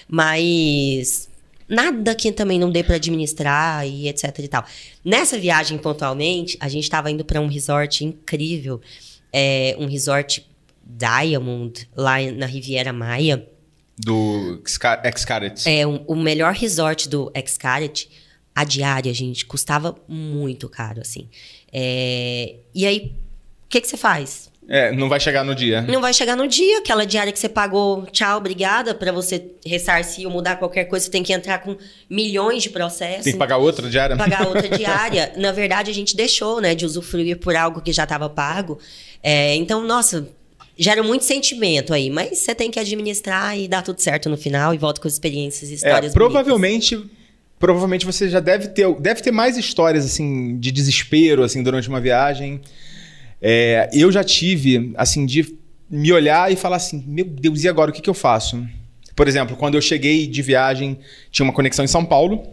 [0.10, 1.30] mas
[1.68, 4.66] nada que também não dê para administrar e etc e tal.
[5.06, 8.82] Nessa viagem pontualmente, a gente estava indo para um resort incrível,
[9.32, 10.46] é, um resort
[10.98, 13.48] Diamond lá na Riviera Maia.
[13.98, 15.64] do Xcaret?
[15.66, 18.10] É, um, o melhor resort do Xcaret,
[18.56, 21.30] a diária, gente, custava muito caro, assim.
[21.72, 23.14] É, e aí,
[23.66, 24.52] o que, que você faz?
[24.68, 25.82] É, não vai chegar no dia.
[25.82, 26.80] Não vai chegar no dia.
[26.80, 31.12] Aquela diária que você pagou, tchau, obrigada, para você ressarcir ou mudar qualquer coisa, você
[31.12, 31.76] tem que entrar com
[32.10, 33.24] milhões de processos.
[33.24, 34.16] Tem que pagar outra diária?
[34.16, 35.34] Pagar outra diária.
[35.36, 38.80] Na verdade, a gente deixou, né, de usufruir por algo que já estava pago.
[39.22, 40.30] É, então, nossa,
[40.82, 44.74] gera muito sentimento aí, mas você tem que administrar e dar tudo certo no final
[44.74, 46.12] e volta com as experiências e histórias.
[46.12, 46.96] É, provavelmente.
[46.96, 47.22] Bonitas.
[47.60, 52.02] Provavelmente você já deve ter, deve ter mais histórias assim de desespero assim durante uma
[52.02, 52.60] viagem.
[53.40, 55.56] É, eu já tive, assim, de
[55.88, 57.92] me olhar e falar assim: meu Deus, e agora?
[57.92, 58.66] O que, que eu faço?
[59.16, 60.98] Por exemplo, quando eu cheguei de viagem,
[61.32, 62.44] tinha uma conexão em São Paulo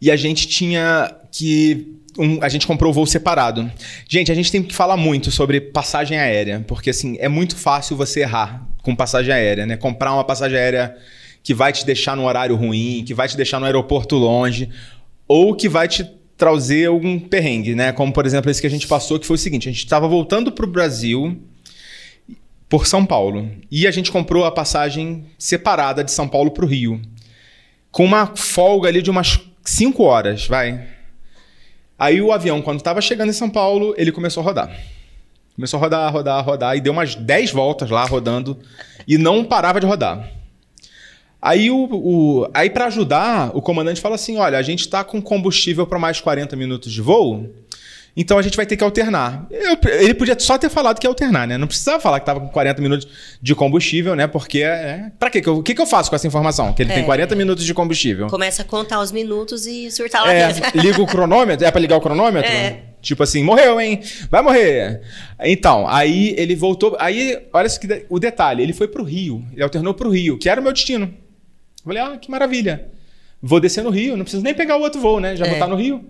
[0.00, 1.96] e a gente tinha que.
[2.18, 3.70] Um, a gente comprou o voo separado.
[4.08, 7.96] Gente, a gente tem que falar muito sobre passagem aérea, porque assim, é muito fácil
[7.96, 9.76] você errar com passagem aérea, né?
[9.76, 10.94] Comprar uma passagem aérea
[11.42, 14.68] que vai te deixar num horário ruim, que vai te deixar no aeroporto longe,
[15.26, 16.04] ou que vai te
[16.36, 17.92] trazer algum perrengue, né?
[17.92, 20.06] Como, por exemplo, esse que a gente passou, que foi o seguinte: a gente estava
[20.06, 21.40] voltando para o Brasil
[22.68, 23.50] por São Paulo.
[23.70, 27.00] E a gente comprou a passagem separada de São Paulo para o Rio.
[27.90, 30.91] Com uma folga ali de umas 5 horas, vai.
[32.02, 34.76] Aí o avião, quando estava chegando em São Paulo, ele começou a rodar.
[35.54, 38.58] Começou a rodar, rodar, rodar, e deu umas 10 voltas lá rodando,
[39.06, 40.28] e não parava de rodar.
[41.40, 45.22] Aí, o, o aí para ajudar, o comandante fala assim: olha, a gente está com
[45.22, 47.48] combustível para mais 40 minutos de voo,
[48.14, 49.46] então a gente vai ter que alternar.
[49.50, 51.56] Eu, ele podia só ter falado que ia alternar, né?
[51.56, 53.08] Não precisava falar que estava com 40 minutos
[53.40, 54.26] de combustível, né?
[54.26, 54.62] Porque.
[54.62, 55.42] É, para quê?
[55.48, 56.74] O que, que eu faço com essa informação?
[56.74, 56.94] Que ele é.
[56.96, 58.26] tem 40 minutos de combustível.
[58.26, 60.70] Começa a contar os minutos e surtar lá é, dentro.
[60.78, 61.66] Liga o cronômetro.
[61.66, 62.50] É para ligar o cronômetro?
[62.50, 62.80] É.
[63.00, 64.00] Tipo assim, morreu, hein?
[64.30, 65.00] Vai morrer.
[65.40, 66.94] Então, aí ele voltou.
[67.00, 67.68] Aí, olha
[68.10, 69.42] o detalhe: ele foi pro Rio.
[69.54, 71.06] Ele alternou pro Rio, que era o meu destino.
[71.06, 72.88] Eu falei, ah, que maravilha.
[73.40, 75.34] Vou descer no Rio, não preciso nem pegar o outro voo, né?
[75.34, 75.48] Já é.
[75.48, 76.04] vou estar no Rio.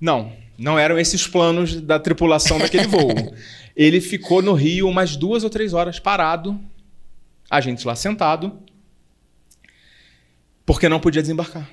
[0.00, 3.12] Não, não eram esses planos da tripulação daquele voo.
[3.74, 6.58] Ele ficou no Rio umas duas ou três horas parado,
[7.50, 8.58] a gente lá sentado,
[10.64, 11.68] porque não podia desembarcar.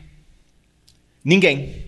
[1.24, 1.86] Ninguém.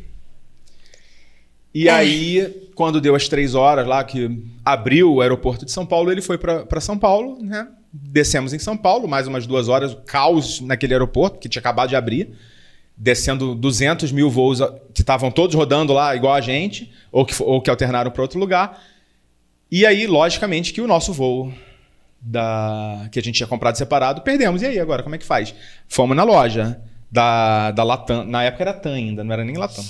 [1.73, 1.91] E é.
[1.91, 6.21] aí, quando deu as três horas lá, que abriu o aeroporto de São Paulo, ele
[6.21, 7.67] foi para São Paulo, né?
[7.91, 11.95] Descemos em São Paulo, mais umas duas horas, caos naquele aeroporto, que tinha acabado de
[11.95, 12.29] abrir.
[12.95, 14.59] Descendo 200 mil voos
[14.93, 18.39] que estavam todos rodando lá, igual a gente, ou que, ou que alternaram para outro
[18.39, 18.81] lugar.
[19.71, 21.51] E aí, logicamente, que o nosso voo
[22.19, 24.61] da que a gente tinha comprado separado, perdemos.
[24.61, 25.55] E aí, agora, como é que faz?
[25.87, 26.79] Fomos na loja
[27.11, 28.25] da, da Latam.
[28.25, 29.83] Na época era TAM ainda, não era nem Latam.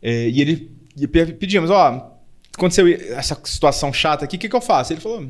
[0.00, 2.18] É, e ele e pedimos, ó,
[2.56, 4.92] aconteceu essa situação chata aqui, o que, que eu faço?
[4.92, 5.28] Ele falou,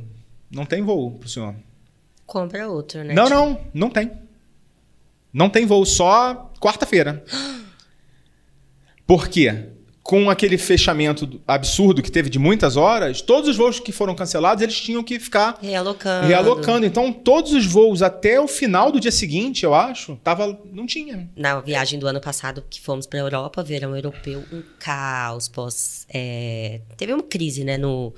[0.50, 1.54] não tem voo pro senhor.
[2.26, 3.12] Compra outro, né?
[3.12, 3.36] Não, tipo...
[3.36, 4.12] não, não tem.
[5.32, 7.24] Não tem voo, só quarta-feira.
[9.06, 9.66] Por quê?
[10.02, 14.62] Com aquele fechamento absurdo que teve de muitas horas, todos os voos que foram cancelados,
[14.62, 16.26] eles tinham que ficar realocando.
[16.26, 16.86] realocando.
[16.86, 21.28] Então, todos os voos até o final do dia seguinte, eu acho, tava, não tinha.
[21.36, 26.06] Na viagem do ano passado que fomos para a Europa, verão europeu, um caos pós.
[26.08, 26.80] É...
[26.96, 27.76] Teve uma crise, né?
[27.76, 28.14] No,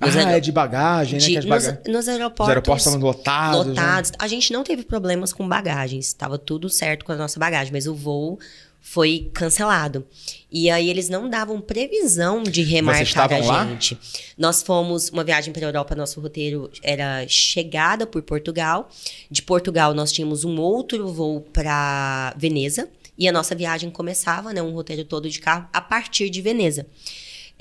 [0.00, 1.40] nos ah, é de bagagem, de, né?
[1.40, 2.46] nos, nos, aeroportos.
[2.46, 3.66] Os aeroportos estavam lotados.
[3.66, 3.72] Né?
[3.72, 4.10] Lotados.
[4.10, 4.16] Né?
[4.18, 6.06] A gente não teve problemas com bagagens.
[6.06, 8.38] Estava tudo certo com a nossa bagagem, mas o voo
[8.80, 10.06] foi cancelado.
[10.50, 13.94] E aí eles não davam previsão de remarcar a gente.
[13.94, 14.00] Lá?
[14.38, 18.88] Nós fomos uma viagem para a Europa, nosso roteiro era chegada por Portugal.
[19.30, 24.62] De Portugal nós tínhamos um outro voo para Veneza e a nossa viagem começava, né,
[24.62, 26.86] um roteiro todo de carro a partir de Veneza.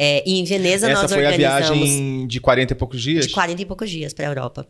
[0.01, 1.71] É, e em Veneza Essa nós foi organizamos...
[1.71, 3.27] a viagem de 40 e poucos dias?
[3.27, 4.65] De 40 e poucos dias para a Europa.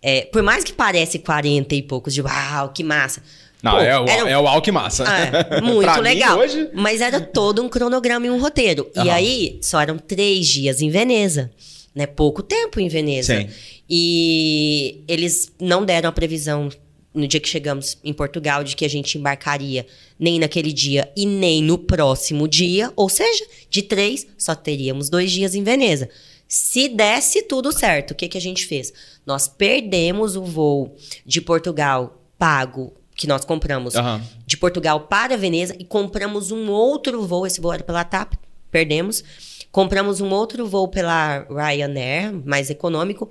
[0.00, 3.22] É, por mais que pareça 40 e poucos de uau, que massa.
[3.62, 4.30] Não, Pô, é, o, era...
[4.30, 5.04] é o Alck massa.
[5.04, 6.38] É, muito legal.
[6.38, 6.70] Mim, hoje...
[6.72, 8.90] Mas era todo um cronograma e um roteiro.
[8.96, 9.04] Uhum.
[9.04, 11.50] E aí, só eram três dias em Veneza.
[11.94, 12.06] Né?
[12.06, 13.36] Pouco tempo em Veneza.
[13.36, 13.48] Sim.
[13.88, 16.70] E eles não deram a previsão
[17.14, 19.86] no dia que chegamos em Portugal de que a gente embarcaria
[20.18, 25.30] nem naquele dia e nem no próximo dia, ou seja, de três só teríamos dois
[25.30, 26.08] dias em Veneza.
[26.48, 28.92] Se desse tudo certo, o que, que a gente fez?
[29.24, 30.94] Nós perdemos o voo
[31.24, 34.20] de Portugal pago que nós compramos uhum.
[34.46, 38.34] de Portugal para Veneza e compramos um outro voo, esse voo era pela TAP,
[38.70, 39.22] perdemos.
[39.70, 43.30] Compramos um outro voo pela Ryanair, mais econômico,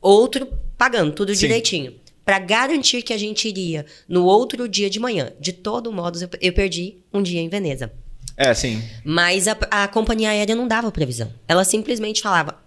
[0.00, 0.46] outro
[0.76, 1.40] pagando tudo Sim.
[1.40, 1.94] direitinho
[2.28, 5.32] para garantir que a gente iria no outro dia de manhã.
[5.40, 7.90] De todo modo, eu, eu perdi um dia em Veneza.
[8.36, 8.82] É, sim.
[9.02, 11.32] Mas a, a companhia aérea não dava previsão.
[11.48, 12.60] Ela simplesmente falava: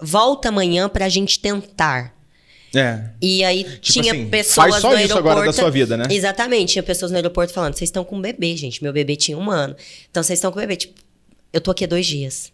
[0.00, 2.12] volta amanhã para a gente tentar.
[2.74, 3.04] É.
[3.22, 5.28] E aí Tipo tinha assim, pessoas faz só no isso aeroporto.
[5.30, 6.06] agora da sua vida, né?
[6.10, 8.82] Exatamente, tinha pessoas no aeroporto falando: vocês estão com um bebê, gente.
[8.82, 9.76] Meu bebê tinha um ano.
[10.10, 10.74] Então vocês estão com um bebê.
[10.74, 11.00] Tipo,
[11.52, 12.52] eu tô aqui há dois dias.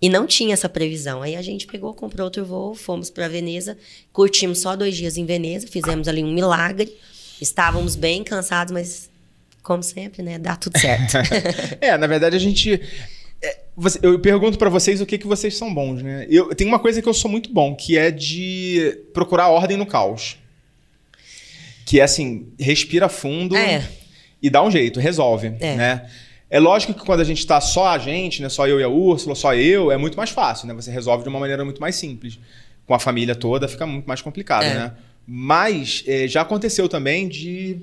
[0.00, 1.22] E não tinha essa previsão.
[1.22, 3.78] Aí a gente pegou, comprou outro voo, fomos para Veneza,
[4.12, 6.94] curtimos só dois dias em Veneza, fizemos ali um milagre.
[7.40, 9.10] Estávamos bem cansados, mas
[9.62, 10.38] como sempre, né?
[10.38, 11.14] Dá tudo certo.
[11.80, 12.80] é, na verdade a gente.
[13.42, 16.26] é, você- eu pergunto pra vocês o que, que vocês são bons, né?
[16.30, 19.86] Eu tem uma coisa que eu sou muito bom, que é de procurar ordem no
[19.86, 20.36] caos.
[21.86, 23.86] Que é assim, respira fundo É.
[24.42, 25.74] e dá um jeito, resolve, É.
[25.76, 26.10] né?
[26.48, 28.88] É lógico que quando a gente tá só a gente, né, só eu e a
[28.88, 30.74] Úrsula, só eu, é muito mais fácil, né?
[30.74, 32.38] Você resolve de uma maneira muito mais simples.
[32.86, 34.74] Com a família toda fica muito mais complicado, É.
[34.74, 34.92] né?
[35.26, 37.80] Mas é, já aconteceu também de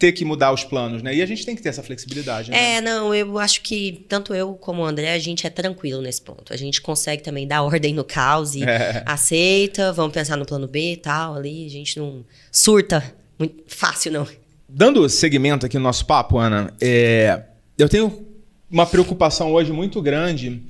[0.00, 1.14] ter que mudar os planos, né?
[1.14, 2.74] E a gente tem que ter essa flexibilidade, né?
[2.74, 6.20] É, não, eu acho que tanto eu como o André, a gente é tranquilo nesse
[6.20, 6.52] ponto.
[6.52, 9.04] A gente consegue também dar ordem no caos e É.
[9.06, 11.66] aceita, vamos pensar no plano B e tal, ali.
[11.66, 14.26] A gente não surta muito fácil, não.
[14.68, 17.42] Dando segmento aqui no nosso papo, Ana, é,
[17.82, 18.26] eu tenho
[18.70, 20.62] uma preocupação hoje muito grande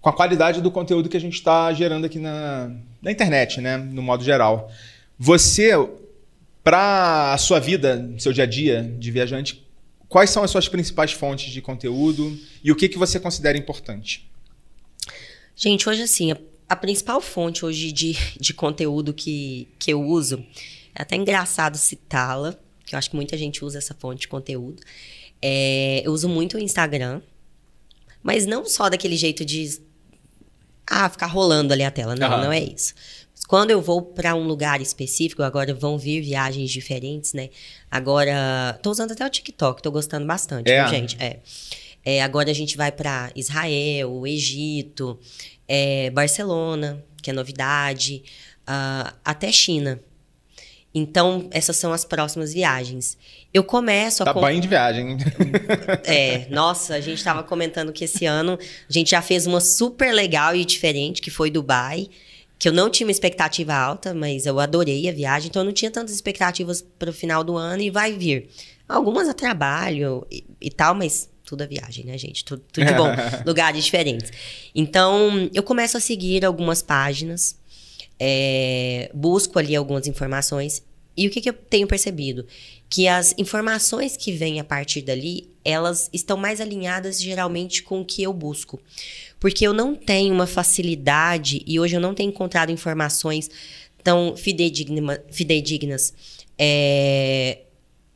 [0.00, 2.70] com a qualidade do conteúdo que a gente está gerando aqui na,
[3.02, 3.76] na internet, né?
[3.76, 4.70] No modo geral.
[5.18, 5.72] Você,
[6.62, 9.66] para a sua vida, seu dia a dia de viajante,
[10.08, 14.30] quais são as suas principais fontes de conteúdo e o que, que você considera importante?
[15.56, 16.36] Gente, hoje assim, a,
[16.68, 20.42] a principal fonte hoje de, de conteúdo que, que eu uso,
[20.94, 22.56] é até engraçado citá-la,
[22.86, 24.80] que eu acho que muita gente usa essa fonte de conteúdo.
[25.42, 27.20] É, eu uso muito o Instagram,
[28.22, 29.80] mas não só daquele jeito de
[30.86, 32.14] ah, ficar rolando ali a tela.
[32.14, 32.44] Não, Aham.
[32.44, 32.94] não é isso.
[33.48, 37.48] Quando eu vou para um lugar específico, agora vão vir viagens diferentes, né?
[37.90, 40.82] Agora, tô usando até o TikTok, tô gostando bastante, É?
[40.82, 41.16] viu, gente?
[41.18, 41.40] É.
[42.04, 45.18] É, agora a gente vai para Israel, Egito,
[45.66, 48.22] é, Barcelona, que é novidade,
[48.66, 50.00] ah, até China.
[50.94, 53.16] Então, essas são as próximas viagens.
[53.52, 55.16] Eu começo a Tá bem de viagem.
[56.04, 58.56] é, nossa, a gente tava comentando que esse ano
[58.88, 62.08] a gente já fez uma super legal e diferente, que foi Dubai,
[62.58, 65.72] que eu não tinha uma expectativa alta, mas eu adorei a viagem, então eu não
[65.72, 68.48] tinha tantas expectativas para o final do ano e vai vir.
[68.88, 72.44] Algumas a trabalho e, e tal, mas tudo a viagem, né, gente?
[72.44, 73.08] Tudo, tudo de bom,
[73.44, 74.30] lugares diferentes.
[74.74, 77.58] Então, eu começo a seguir algumas páginas,
[78.18, 80.84] é, busco ali algumas informações.
[81.16, 82.46] E o que, que eu tenho percebido?
[82.90, 88.04] Que as informações que vêm a partir dali, elas estão mais alinhadas geralmente com o
[88.04, 88.80] que eu busco.
[89.38, 93.48] Porque eu não tenho uma facilidade, e hoje eu não tenho encontrado informações
[94.02, 96.12] tão fidedigna- fidedignas
[96.58, 97.60] é,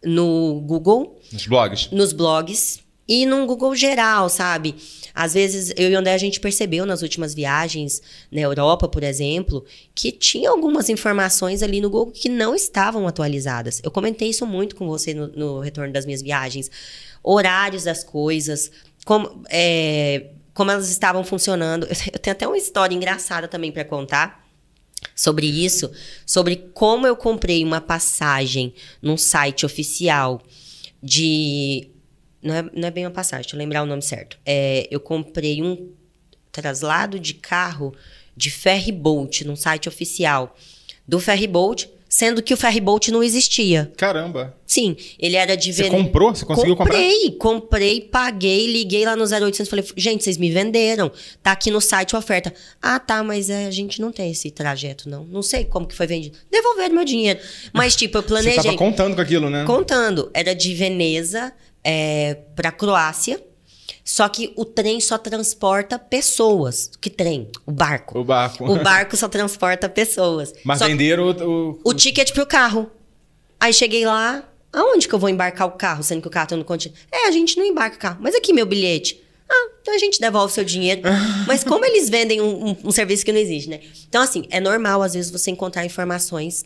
[0.05, 1.89] no Google, Nos blogs.
[1.93, 4.75] nos blogs e num Google geral, sabe?
[5.15, 8.03] Às vezes, eu e André, a gente percebeu nas últimas viagens
[8.33, 13.81] na Europa, por exemplo, que tinha algumas informações ali no Google que não estavam atualizadas.
[13.85, 16.71] Eu comentei isso muito com você no, no retorno das minhas viagens.
[17.23, 18.71] Horários das coisas,
[19.05, 21.87] como, é, como elas estavam funcionando.
[22.13, 24.45] Eu tenho até uma história engraçada também para contar
[25.15, 25.91] sobre isso,
[26.27, 30.41] sobre como eu comprei uma passagem num site oficial
[31.03, 31.91] de.
[32.45, 34.39] Não é, não é bem uma passagem, deixa eu lembrar o nome certo.
[34.45, 35.89] É, eu comprei um
[36.53, 37.95] traslado de carro
[38.37, 40.55] de ferryboat num site oficial
[41.07, 43.91] do ferryboat, sendo que o ferryboat não existia.
[43.97, 44.57] Caramba.
[44.67, 46.35] Sim, ele era de Você Vene- comprou?
[46.35, 46.95] Você conseguiu comprar?
[46.95, 51.11] comprei, comprei, paguei, liguei lá no 0800 falei, gente, vocês me venderam.
[51.43, 52.53] Tá aqui no site a oferta.
[52.81, 55.25] Ah, tá, mas é, a gente não tem esse trajeto, não.
[55.25, 56.39] Não sei como que foi vendido.
[56.51, 57.41] Devolveram meu dinheiro.
[57.73, 58.63] Mas, tipo, eu Você planejei.
[58.63, 59.65] tava contando com aquilo, né?
[59.67, 61.53] Contando, era de Veneza
[61.85, 63.41] é, para Croácia.
[64.05, 66.91] Só que o trem só transporta pessoas.
[67.01, 67.51] Que trem?
[67.67, 68.19] O barco.
[68.19, 68.65] O barco.
[68.71, 70.53] O barco só transporta pessoas.
[70.65, 72.91] Mas Só venderam o, o- o ticket pro carro.
[73.59, 76.57] Aí cheguei lá, aonde que eu vou embarcar o carro, sendo que o carro tá
[76.57, 77.01] no continente?
[77.11, 78.19] É, a gente não embarca o carro.
[78.21, 79.23] Mas aqui meu bilhete.
[79.49, 81.01] Ah, então a gente devolve o seu dinheiro.
[81.49, 83.81] Mas como eles vendem um, um- um serviço que não existe, né?
[84.07, 86.65] Então, assim, é normal, às vezes, você encontrar informações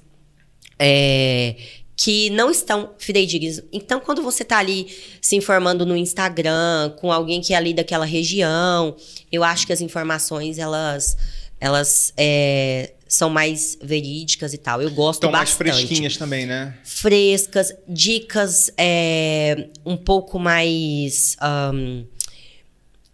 [0.77, 1.55] é,
[1.99, 3.61] que não estão fidedignas.
[3.73, 4.87] Então, quando você tá ali
[5.21, 8.95] se informando no Instagram com alguém que é ali daquela região,
[9.33, 11.17] eu acho que as informações, elas,
[11.61, 14.81] elas é, são mais verídicas e tal.
[14.81, 16.79] Eu gosto Estão mais bastante fresquinhas também, né?
[16.85, 21.37] frescas, dicas é, um pouco mais.
[21.41, 22.05] ahn,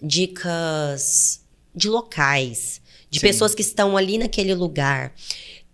[0.02, 1.40] dicas
[1.74, 3.26] de locais, de Sim.
[3.26, 5.14] pessoas que estão ali naquele lugar.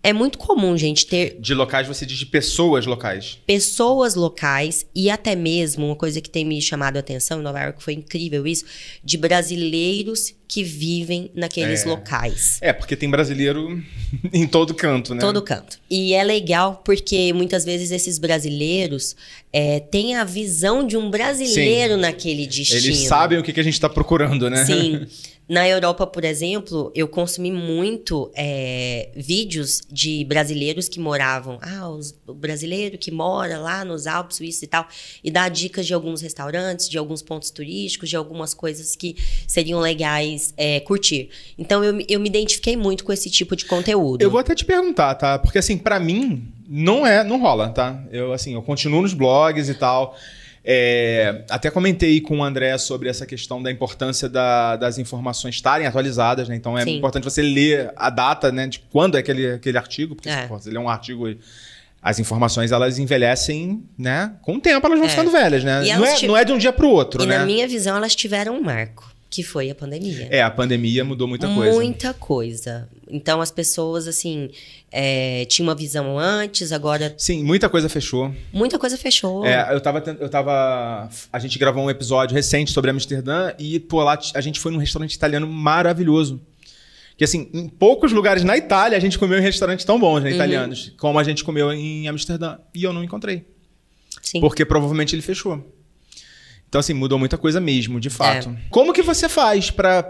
[0.03, 3.39] É muito comum, gente, ter De locais, você diz de pessoas locais.
[3.47, 7.61] pessoas locais e até mesmo uma coisa que tem me chamado a atenção em Nova
[7.61, 8.65] York foi incrível isso
[9.05, 11.89] de brasileiros que vivem naqueles É.
[11.89, 12.59] locais.
[12.61, 13.81] É, porque tem brasileiro
[14.33, 15.21] em todo canto, né?
[15.21, 15.79] Todo canto.
[15.89, 19.15] E é legal porque muitas vezes esses brasileiros
[19.53, 22.79] é, têm a visão de um brasileiro naquele destino.
[22.81, 24.65] Eles sabem o que, que a gente tá procurando, né?
[24.65, 25.07] Sim.
[25.51, 31.59] Na Europa, por exemplo, eu consumi muito é, vídeos de brasileiros que moravam.
[31.61, 34.87] Ah, os- o brasileiro que mora lá nos Alpes Suíços e tal.
[35.25, 39.17] E dá dicas de alguns restaurantes, de alguns pontos turísticos, de algumas coisas que
[39.49, 41.31] seriam legais é, curtir.
[41.59, 44.23] Então eu, eu me identifiquei muito com esse tipo de conteúdo.
[44.23, 45.37] Eu vou até te perguntar, tá?
[45.37, 48.01] Porque assim, pra mim, não é, não rola, tá?
[48.13, 50.17] Eu assim, eu continuo nos blogs e tal.
[50.65, 55.87] É, até comentei com o André sobre essa questão da importância da- das informações estarem
[55.87, 56.55] atualizadas, né?
[56.57, 56.99] Então é Sim.
[56.99, 60.47] importante você ler a data, né, de quando é aquele, aquele artigo, porque É.
[60.49, 61.27] se se ler um artigo
[62.03, 64.33] as informações elas envelhecem, né?
[64.43, 65.11] Com o tempo elas vão É.
[65.11, 65.81] ficando velhas, né?
[65.97, 67.39] Não é, não é de um dia pro outro, e né?
[67.39, 70.27] na minha visão, elas tiveram um marco, que foi a pandemia.
[70.31, 71.73] É, a pandemia mudou muita coisa.
[71.75, 72.89] Muita coisa.
[73.13, 74.51] Então as pessoas, assim,
[74.91, 78.35] é, tinham uma visão antes, agora Sim, muita coisa fechou.
[78.53, 79.45] muita coisa fechou.
[79.45, 81.09] É, eu tava, eu tava.
[81.33, 84.79] A gente gravou um episódio recente sobre Amsterdã e, pô, lá a gente foi num
[84.79, 86.41] restaurante italiano maravilhoso.
[87.17, 90.31] Que, assim, em poucos lugares na Itália a gente comeu em restaurantes tão bons, né,
[90.31, 92.57] italianos, como a gente comeu em Amsterdã.
[92.75, 93.45] E eu não encontrei.
[94.23, 94.41] Sim.
[94.41, 95.63] Porque provavelmente ele fechou.
[96.67, 98.49] Então, assim, mudou muita coisa mesmo, de fato.
[98.49, 98.57] É.
[98.71, 100.03] Como que você faz pra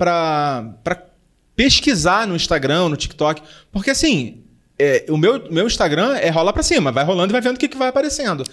[1.61, 3.43] pesquisar no Instagram, no TikTok?
[3.71, 4.43] Porque, assim,
[4.79, 7.59] é, o meu, meu Instagram é rola pra cima, vai rolando e vai vendo o
[7.59, 8.45] que, que vai aparecendo.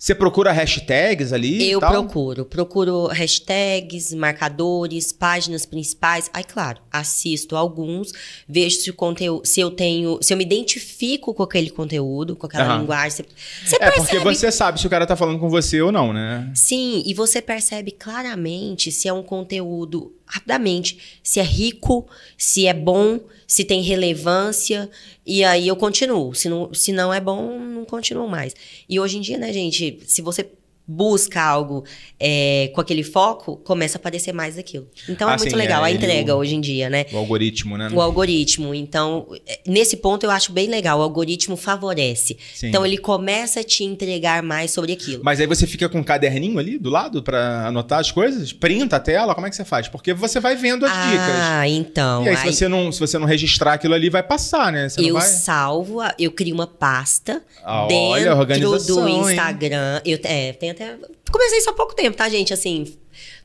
[0.00, 2.46] Você procura hashtags ali Eu procuro.
[2.46, 6.30] Procuro hashtags, marcadores, páginas principais.
[6.32, 8.10] Aí, claro, assisto alguns,
[8.48, 12.46] vejo se o conteúdo, se eu tenho, se eu me identifico com aquele conteúdo, com
[12.46, 12.80] aquela Aham.
[12.80, 13.10] linguagem.
[13.10, 13.26] Você,
[13.66, 16.14] você É, percebe porque você sabe se o cara tá falando com você ou não,
[16.14, 16.50] né?
[16.54, 22.72] Sim, e você percebe claramente se é um conteúdo, rapidamente, se é rico, se é
[22.72, 23.20] bom,
[23.50, 24.88] se tem relevância,
[25.26, 26.32] e aí eu continuo.
[26.36, 28.54] Se não, se não é bom, não continuo mais.
[28.88, 30.48] E hoje em dia, né, gente, se você
[30.86, 31.84] busca algo
[32.18, 34.88] é, com aquele foco, começa a aparecer mais daquilo.
[35.08, 37.06] Então é Ah, muito sim, legal é, a entrega o- hoje em dia, né?
[37.12, 37.88] O algoritmo, né?
[37.92, 38.74] O algoritmo.
[38.74, 40.98] Então, é, nesse ponto eu acho bem legal.
[40.98, 42.36] O algoritmo favorece.
[42.54, 42.68] Sim.
[42.68, 45.22] Então, ele começa a te entregar mais sobre aquilo.
[45.24, 48.52] Mas aí você fica com um caderninho ali do lado pra anotar as coisas?
[48.52, 49.34] Printa a tela?
[49.34, 49.86] Como é que você faz?
[49.86, 51.34] Porque você vai vendo as dicas.
[51.40, 52.24] Ah, então.
[52.24, 54.88] E aí, aí se, você não, se você não registrar aquilo ali, vai passar, né?
[54.88, 55.22] Você eu vai...
[55.28, 59.20] salvo, eu crio uma pasta Ah, olha, dentro organização, do hein?
[59.20, 60.00] Instagram.
[60.04, 60.98] Eu é, tem até.
[61.30, 62.52] Comecei só há pouco tempo, tá, gente?
[62.52, 62.96] Assim.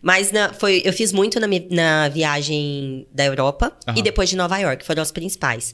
[0.02, 3.98] Mas na- foi, eu fiz muito na, na viagem da Europa Aham.
[3.98, 5.74] e depois de Nova York, foram as principais.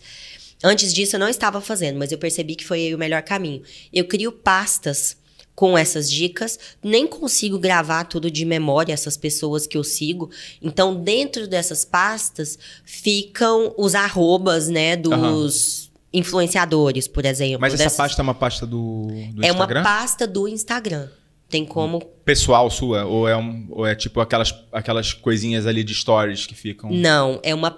[0.64, 3.62] Antes disso, eu não estava fazendo, mas eu percebi que foi o melhor caminho.
[3.92, 5.18] Eu crio pastas
[5.56, 10.30] com essas dicas, nem consigo gravar tudo de memória, essas pessoas que eu sigo.
[10.62, 17.60] Então, dentro dessas pastas, ficam os arrobas, né, dos influenciadores, por exemplo.
[17.62, 19.84] Mas essa dessas- pasta é uma pasta do, do é uma Instagram?
[19.84, 21.10] pasta do Instagram.
[21.52, 22.00] Tem como.
[22.24, 23.04] Pessoal sua?
[23.06, 26.90] Ou é, um, ou é tipo aquelas, aquelas coisinhas ali de stories que ficam...
[26.90, 27.78] Não, é uma.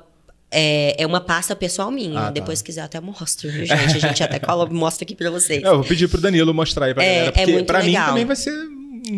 [0.51, 2.19] É, é uma pasta pessoal minha.
[2.19, 2.29] Ah, tá.
[2.31, 3.95] Depois, se quiser, eu até mostro, viu, gente?
[3.95, 5.63] A gente até cola, mostra aqui pra vocês.
[5.63, 7.27] É, Eu vou pedir pro Danilo mostrar aí pra É, galera.
[7.29, 8.07] é Porque muito pra mim legal.
[8.09, 8.53] também vai ser,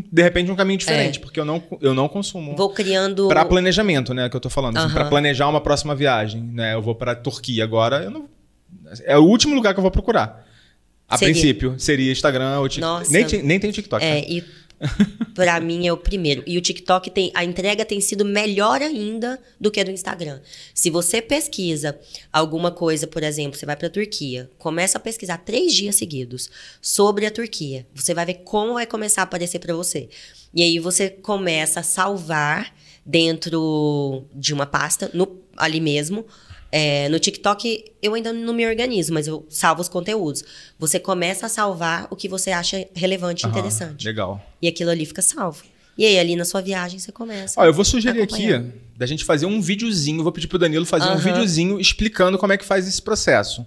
[0.09, 1.19] de repente, um caminho diferente.
[1.19, 2.55] Porque eu não, eu não consumo...
[2.55, 3.27] Vou criando.
[3.27, 4.77] Pra planejamento, né, que eu tô falando.
[4.77, 4.93] Assim.
[4.93, 6.73] Pra planejar uma próxima viagem, né?
[6.73, 8.29] Eu vou pra Turquia agora, eu não...
[9.03, 10.44] É o último lugar que eu vou procurar.
[11.07, 11.33] A Seria.
[11.33, 13.11] princípio, seria Instagram ou TikTok.
[13.11, 14.03] Nem, nem tem TikTok.
[14.03, 14.25] É, né?
[14.27, 14.43] e
[15.35, 16.43] pra mim é o primeiro.
[16.47, 17.31] E o TikTok tem.
[17.35, 20.41] A entrega tem sido melhor ainda do que a do Instagram.
[20.73, 21.97] Se você pesquisa
[22.33, 26.49] alguma coisa, por exemplo, você vai pra Turquia, começa a pesquisar três dias seguidos
[26.81, 27.85] sobre a Turquia.
[27.93, 30.09] Você vai ver como vai começar a aparecer pra você.
[30.53, 32.73] E aí você começa a salvar
[33.05, 36.25] dentro de uma pasta, no- ali mesmo.
[36.71, 40.43] É, no TikTok eu ainda não me organizo, mas eu salvo os conteúdos.
[40.77, 44.05] Você começa a salvar o que você acha relevante e Aham, interessante.
[44.05, 44.43] Legal.
[44.61, 45.63] E aquilo ali fica salvo.
[45.97, 47.59] E aí, ali na sua viagem, você começa.
[47.59, 48.47] Ó, eu vou sugerir aqui
[48.97, 51.17] da gente fazer um videozinho, vou pedir pro Danilo fazer um Aham.
[51.19, 53.65] videozinho explicando como é que faz esse processo.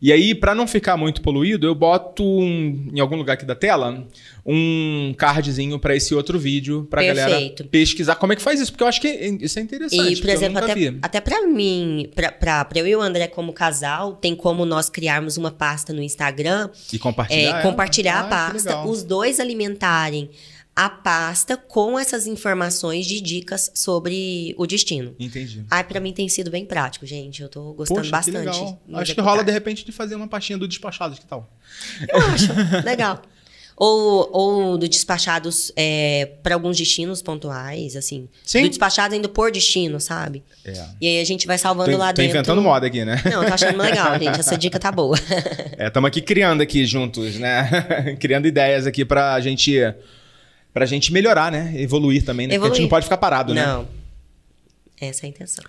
[0.00, 3.54] E aí, pra não ficar muito poluído, eu boto um- em algum lugar aqui da
[3.54, 4.06] tela
[4.46, 7.36] um cardzinho pra esse outro vídeo, pra galera
[7.70, 9.08] pesquisar como é que faz isso, porque eu acho que
[9.40, 10.12] isso é interessante.
[10.14, 10.98] E, por exemplo, até, vi.
[11.02, 15.50] até pra mim, pra eu e o André como casal, tem como nós criarmos uma
[15.50, 17.58] pasta no Instagram E compartilhar.
[17.58, 20.30] é, compartilhar Ah, a pasta, os dois alimentarem
[20.78, 25.12] a pasta com essas informações de dicas sobre o destino.
[25.18, 25.64] Entendi.
[25.68, 27.42] Ai, pra mim tem sido bem prático, gente.
[27.42, 28.38] Eu tô gostando Poxa, que bastante.
[28.38, 28.82] legal.
[28.86, 31.50] no Acho que rola de repente de fazer uma pastinha do Despachados, que tal?
[32.08, 32.52] Eu acho,
[32.86, 33.20] legal.
[33.76, 38.28] Ou, ou do despachados é, para alguns destinos pontuais, assim.
[38.44, 38.62] Sim.
[38.62, 40.44] Do despachado indo por destino, sabe?
[40.64, 40.84] É.
[41.00, 42.36] E aí a gente vai salvando Tô, lá tô dentro.
[42.36, 43.20] inventando moda aqui, né?
[43.24, 44.38] Não, tô achando legal, gente.
[44.38, 45.16] Essa dica tá boa.
[45.76, 48.14] Estamos aqui criando aqui juntos, né?
[48.20, 49.76] criando ideias aqui pra gente,
[50.72, 51.72] pra gente melhorar, né?
[51.80, 52.54] Evoluir também, né?
[52.54, 52.74] Porque a Evoluir.
[52.76, 53.64] gente não pode ficar parado, né?
[53.66, 53.88] Não.
[55.00, 55.64] Essa é a intenção.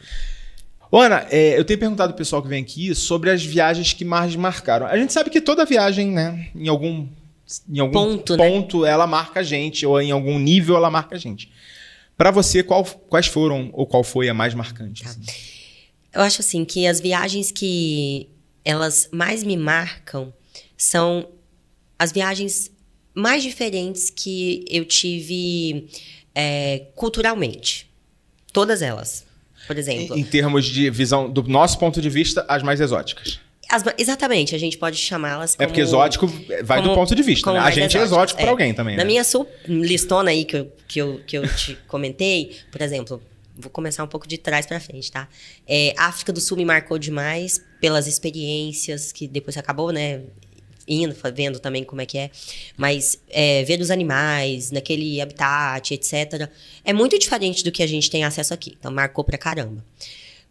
[0.91, 4.35] Ana, é, eu tenho perguntado pro pessoal que vem aqui sobre as viagens que mais
[4.35, 4.87] marcaram.
[4.87, 7.07] A gente sabe que toda viagem, né, em algum,
[7.69, 8.49] em algum Ponto, né?
[8.49, 11.51] ponto ela marca a gente, ou em algum nível ela marca a gente.
[12.17, 15.03] Pra você, qual- quais foram ou qual foi a mais marcante?
[15.03, 15.09] Tá.
[15.11, 15.21] assim?
[16.11, 18.27] Eu acho assim que as viagens que
[18.65, 20.33] elas mais me marcam
[20.75, 21.29] são
[21.99, 22.71] as viagens
[23.13, 25.87] mais diferentes que eu tive
[26.35, 27.89] é, culturalmente.
[28.53, 29.25] Todas elas.
[29.67, 30.15] Por exemplo.
[30.17, 33.39] Em, em termos de visão, do nosso ponto de vista, as mais exóticas.
[33.71, 35.63] As- exatamente, a gente pode chamá-las como...
[35.63, 36.25] É porque exótico
[36.63, 37.59] vai do como- ponto de vista, né?
[37.59, 38.47] A gente é exóticas, exótico é.
[38.47, 39.07] alguém também, Na né?
[39.07, 39.21] minha
[39.67, 43.21] listona aí que eu, que, eu, que eu te comentei, por exemplo,
[43.55, 45.27] vou começar um pouco de trás pra frente, tá?
[45.67, 50.21] É, África do Sul me marcou demais pelas experiências que depois acabou, né?
[50.89, 52.31] Indo, vendo também como é que é.
[52.75, 56.49] Mas é, ver os animais naquele habitat, etc.
[56.83, 58.75] É muito diferente do que a gente tem acesso aqui.
[58.79, 59.85] Então, marcou pra caramba.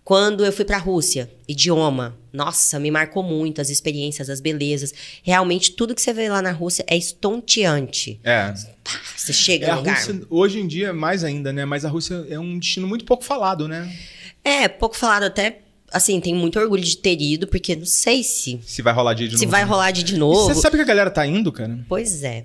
[0.04, 4.94] Quando eu fui pra Rússia, idioma, nossa, me marcou muito as experiências, as belezas.
[5.22, 8.18] Realmente, tudo que você vê lá na Rússia é estonteante.
[8.24, 8.54] É.
[8.82, 9.96] Pá, Você chega É, a no lugar.
[9.96, 11.66] Rússia, hoje em dia, mais ainda, né?
[11.66, 13.94] Mas a Rússia é um destino muito pouco falado, né?
[14.42, 15.58] É, pouco falado até.
[15.92, 19.26] Assim, tenho muito orgulho de ter ido, porque não sei se, Se vai rolar dia
[19.28, 19.50] de se novo.
[19.52, 20.52] vai rolar de, de E novo.
[20.54, 21.78] Você sabe que a galera tá indo, cara?
[21.88, 22.44] Pois é.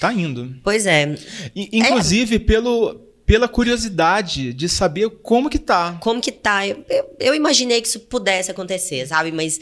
[0.00, 0.54] Tá indo.
[0.64, 1.14] Pois é.
[1.54, 2.94] Inclusive pelo,
[3.24, 5.96] pela curiosidade de saber como que tá.
[6.00, 6.66] Como que tá?
[6.66, 9.30] Eu, eu- eu imaginei que isso pudesse acontecer, sabe?
[9.32, 9.60] Mas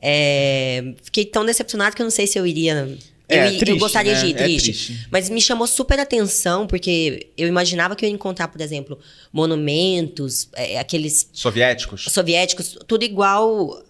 [0.00, 2.96] é, fiquei tão decepcionado que eu não sei se eu iria.
[3.28, 4.20] Eu, É, eu triste, gostaria né?
[4.20, 4.64] de ir, É triste.
[4.72, 5.08] triste.
[5.10, 8.98] Mas me chamou super atenção, porque eu imaginava que eu ia encontrar, por exemplo,
[9.32, 12.04] monumentos, é, aqueles Soviéticos.
[12.10, 13.82] soviéticos, tudo igual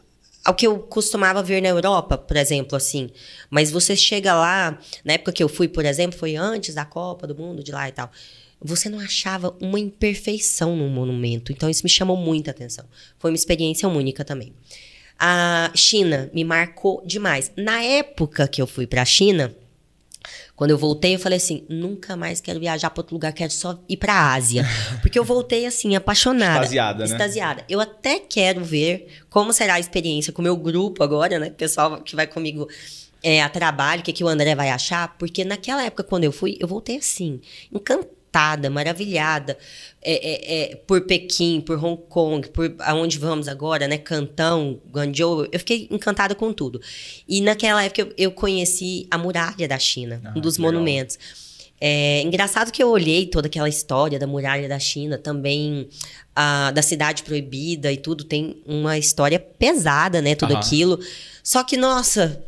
[0.44, 3.10] ao que eu costumava ver na Europa, por exemplo, assim.
[3.50, 7.26] Mas você chega lá, na época que eu fui, por exemplo, foi antes da Copa
[7.26, 8.10] do Mundo, de lá e tal.
[8.60, 11.50] Você não achava uma imperfeição no monumento.
[11.50, 12.84] Então, isso me chamou muita atenção.
[13.18, 14.52] Foi uma experiência única também.
[15.18, 17.52] A China me marcou demais.
[17.56, 19.54] Na época que eu fui para a China,
[20.56, 23.78] quando eu voltei, eu falei assim: nunca mais quero viajar para outro lugar, quero só
[23.88, 24.64] ir para a Ásia.
[25.02, 26.64] Porque eu voltei assim, apaixonada.
[26.64, 27.10] Extasiada, né?
[27.10, 27.64] Extasiada.
[27.68, 31.50] Eu até quero ver como será a experiência com o meu grupo agora, né?
[31.50, 32.68] Pessoal que vai comigo
[33.22, 35.16] é, a trabalho, o que, que o André vai achar.
[35.18, 37.40] Porque naquela época, quando eu fui, eu voltei assim,
[37.72, 38.13] encantada,
[38.70, 39.56] maravilhada
[40.02, 43.98] é, é, é, por Pequim, por Hong Kong, por aonde vamos agora, né?
[43.98, 45.46] Cantão, Guangzhou.
[45.50, 46.80] Eu fiquei encantada com tudo.
[47.28, 50.72] E naquela época eu, eu conheci a muralha da China, Ah, um dos legal.
[50.72, 51.18] monumentos.
[51.80, 55.88] É engraçado que eu olhei toda aquela história da muralha da China, também
[56.34, 60.34] ah, da cidade proibida e tudo, tem uma história pesada, né?
[60.34, 60.60] Tudo Aham.
[60.60, 60.98] aquilo.
[61.42, 62.42] Só que, nossa,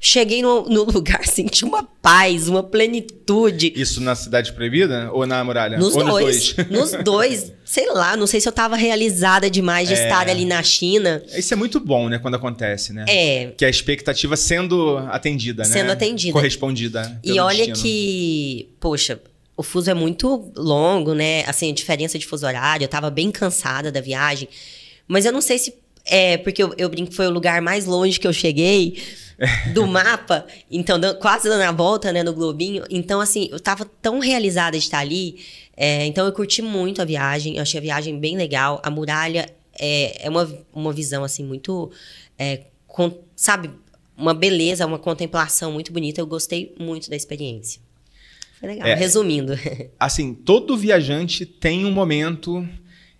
[0.00, 3.72] cheguei no, no lugar, senti uma paz, uma plenitude.
[3.76, 5.76] Isso na Cidade Proibida ou na Muralha?
[5.78, 6.70] Nos ou dois, nos dois?
[6.70, 7.52] nos dois.
[7.64, 10.02] Sei lá, não sei se eu tava realizada demais de É.
[10.04, 11.22] estar ali na China.
[11.36, 12.18] Isso é muito bom, né?
[12.18, 13.04] Quando acontece, né?
[13.06, 13.52] É.
[13.56, 15.68] Que a expectativa sendo atendida, né?
[15.68, 16.32] Sendo atendida.
[16.32, 17.20] Correspondida.
[17.22, 17.76] E olha destino.
[17.82, 19.20] que, poxa,
[19.56, 21.44] o fuso é muito longo, né?
[21.46, 22.84] Assim, diferença de fuso horário.
[22.84, 24.48] Eu tava bem cansada da viagem.
[25.06, 25.74] Mas eu não sei se.
[26.06, 28.96] É, porque eu, eu brinco que foi o lugar mais longe que eu cheguei
[29.72, 30.46] do mapa.
[30.70, 32.84] Então, quase dando a volta, né, no Globinho.
[32.90, 35.36] Então, assim, eu tava tão realizada de estar ali.
[35.76, 37.56] é, então, eu curti muito a viagem.
[37.56, 38.80] Eu achei a viagem bem legal.
[38.84, 41.90] A muralha é, é uma, uma visão, assim, muito.
[42.38, 43.70] é, com- sabe?
[44.16, 46.20] Uma beleza, uma contemplação muito bonita.
[46.20, 47.80] Eu gostei muito da experiência.
[48.58, 48.86] Foi legal.
[48.86, 48.94] É.
[48.94, 49.54] Resumindo.
[49.98, 52.68] Assim, todo viajante tem um momento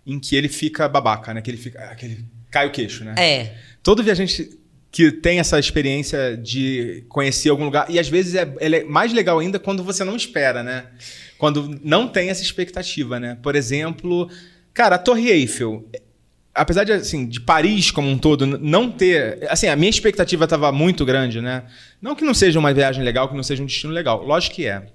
[0.06, 1.40] em que ele fica babaca, né?
[1.40, 1.94] Que ele fica.
[1.94, 3.14] Que ele cai o queixo, né?
[3.16, 3.54] é.
[3.82, 4.59] Todo viajante
[4.92, 9.38] que tem essa experiência de conhecer algum lugar, e às vezes é, é mais legal
[9.38, 10.86] ainda quando você não espera, né?
[11.38, 13.38] Quando não tem essa expectativa, né?
[13.42, 14.28] Por exemplo,
[14.74, 15.88] cara, a Torre Eiffel.
[16.52, 19.46] Apesar de, assim, de Paris como um todo não ter.
[19.48, 21.62] Assim, a minha expectativa estava muito grande, né?
[22.02, 24.22] Não que não seja uma viagem legal, que não seja um destino legal.
[24.24, 24.86] Lógico que é.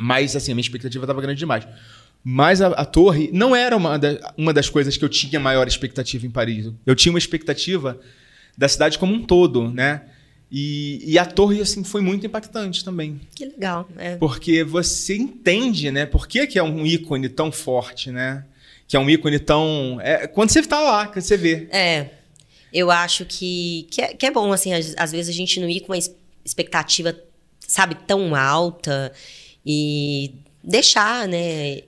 [0.00, 1.68] Mas, assim, a minha expectativa estava grande demais.
[2.24, 5.68] Mas a, a torre não era uma, da- uma das coisas que eu tinha maior
[5.68, 6.72] expectativa em Paris.
[6.84, 8.00] Eu tinha uma expectativa
[8.56, 10.02] da cidade como um todo, né?
[10.50, 13.20] E, e a torre, assim, foi muito impactante também.
[13.34, 13.88] Que legal.
[13.96, 14.16] É.
[14.16, 16.06] Porque você entende, né?
[16.06, 18.44] Por que, que é um ícone tão forte, né?
[18.86, 19.98] Que é um ícone tão.
[20.00, 21.68] É, quando você tá lá, que você vê.
[21.70, 22.10] É.
[22.72, 25.68] Eu acho que, que, é, que é bom, assim, às, às vezes a gente não
[25.68, 25.98] ir com uma
[26.44, 27.16] expectativa,
[27.60, 29.12] sabe, tão alta
[29.64, 31.82] e deixar, né?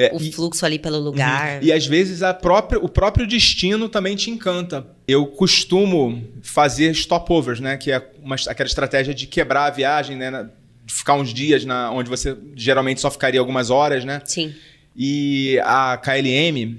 [0.00, 1.60] É, o e- fluxo ali pelo lugar.
[1.60, 4.86] E às vezes própria, o próprio destino também te encanta.
[5.08, 7.76] Eu costumo fazer stopovers, né?
[7.76, 10.30] Que é uma, aquela estratégia de quebrar a viagem, né?
[10.30, 10.48] na-
[10.86, 14.22] ficar uns dias na, onde você geralmente só ficaria algumas horas, né?
[14.24, 14.54] Sim.
[14.96, 16.78] E a KLM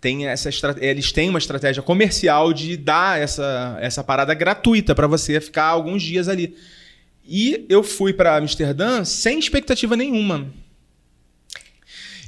[0.00, 0.50] tem essa
[0.80, 6.02] eles têm uma estratégia comercial de dar essa, essa parada gratuita para você ficar alguns
[6.02, 6.56] dias ali.
[7.24, 10.46] E eu fui para Amsterdã sem expectativa nenhuma.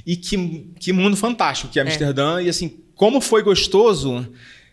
[0.05, 2.41] E que, que mundo fantástico que é Amsterdã.
[2.41, 4.27] E assim, como foi gostoso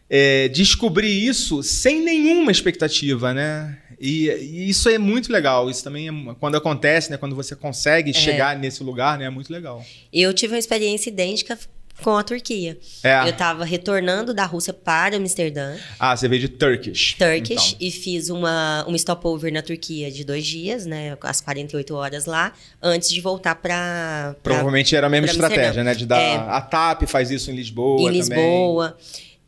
[0.08, 3.78] é, descobrir isso sem nenhuma expectativa, né?
[4.00, 5.68] E, e isso é muito legal.
[5.68, 7.16] Isso também, é, quando acontece, né?
[7.16, 9.26] Quando você consegue chegar nesse lugar, né?
[9.26, 9.84] É muito legal.
[10.12, 11.58] Eu tive uma experiência idêntica
[12.02, 12.78] com a Turquia.
[13.02, 13.28] É.
[13.28, 17.14] Eu tava retornando da Rússia para Amsterdã, Ah, você veio de Turkish.
[17.18, 17.86] Turkish, Então.
[17.86, 21.16] e fiz uma, uma stopover na Turquia de dois dias, né?
[21.22, 25.84] Às 48 horas lá, antes de voltar para Provavelmente era a mesma estratégia, Amsterdã.
[25.84, 25.94] né?
[25.94, 26.36] De dar É.
[26.36, 28.38] a TAP faz isso em Lisboa em também.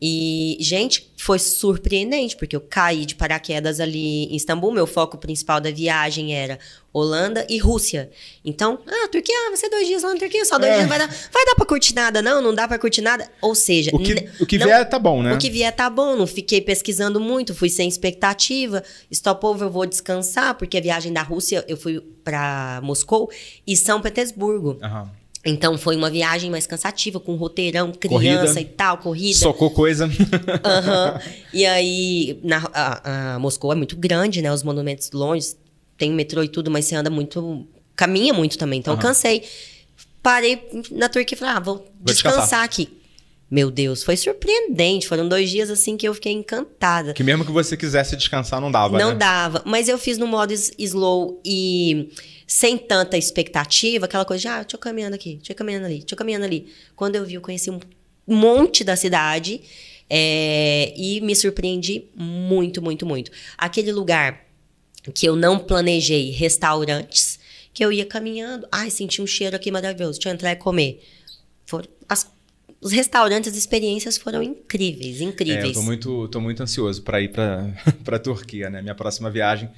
[0.03, 4.71] E, gente, foi surpreendente, porque eu caí de paraquedas ali em Istambul.
[4.71, 6.57] Meu foco principal da viagem era
[6.91, 8.09] Holanda e Rússia.
[8.43, 10.77] Então, ah, Turquia, ah, vai ser dois dias lá na Turquia, só dois É.
[10.77, 12.41] dias, vai dar, vai dar pra curtir nada, não?
[12.41, 13.29] Não dá pra curtir nada?
[13.43, 15.33] Ou seja, O que, o que não- vier tá bom, né?
[15.35, 18.83] o que vier tá bom, não fiquei pesquisando muito, fui sem expectativa.
[19.13, 23.29] Stopover eu vou descansar, porque a viagem da Rússia eu fui pra Moscou
[23.67, 24.79] e São Petersburgo.
[24.81, 25.20] Aham.
[25.43, 28.61] Então foi uma viagem mais cansativa, com roteirão, criança Corrida.
[28.61, 29.39] e tal, corrida.
[29.39, 30.05] Socou coisa.
[30.63, 31.19] Aham.
[31.53, 34.53] E aí, na, a, a Moscou é muito grande, né?
[34.53, 35.53] Os monumentos longe,
[35.97, 37.67] tem metrô e tudo, mas você anda muito.
[37.95, 38.79] caminha muito também.
[38.79, 39.07] Então eu Aham.
[39.07, 39.43] cansei.
[40.23, 40.61] Parei
[40.91, 42.41] na Turquia e falei, ah, vou, descansar.
[42.41, 43.00] descansar aqui.
[43.51, 45.05] Meu Deus, foi surpreendente.
[45.09, 47.13] Foram dois dias assim que eu fiquei encantada.
[47.13, 49.15] que mesmo que você quisesse descansar, não dava, Não né?
[49.15, 49.61] dava.
[49.65, 52.09] Mas eu fiz no modo slow e
[52.47, 55.99] sem tanta expectativa, aquela coisa de, ah, deixa eu caminhando aqui, deixa eu caminhando ali,
[55.99, 56.67] deixa eu caminhando ali.
[56.95, 57.79] Quando eu vi, eu conheci um
[58.25, 59.59] monte da cidade
[60.09, 63.31] é, e me surpreendi muito, muito, muito.
[63.57, 64.45] Aquele lugar
[65.13, 67.37] que eu não planejei, restaurantes,
[67.73, 71.01] que eu ia caminhando, ai, senti um cheiro aqui maravilhoso, deixa eu entrar e comer.
[71.65, 72.29] Foram, as-
[72.81, 75.65] os restaurantes, as experiências foram incríveis, É, incríveis.
[75.67, 77.71] eu tô muito, tô muito ansioso para ir para
[78.03, 78.81] para Turquia, né?
[78.81, 79.69] Minha próxima viagem.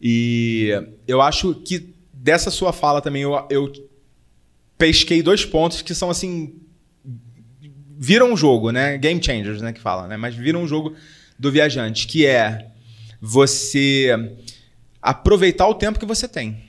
[0.00, 0.70] E
[1.06, 3.72] eu acho que dessa sua fala também eu, eu
[4.78, 6.54] pesquei dois pontos que são assim
[7.96, 8.96] viram um jogo, né?
[8.98, 9.72] Game changers, né?
[9.72, 10.16] Que fala, né?
[10.16, 10.94] Mas viram um jogo
[11.38, 12.70] do viajante, que é
[13.20, 14.10] você
[15.00, 16.62] aproveitar o tempo que você tem.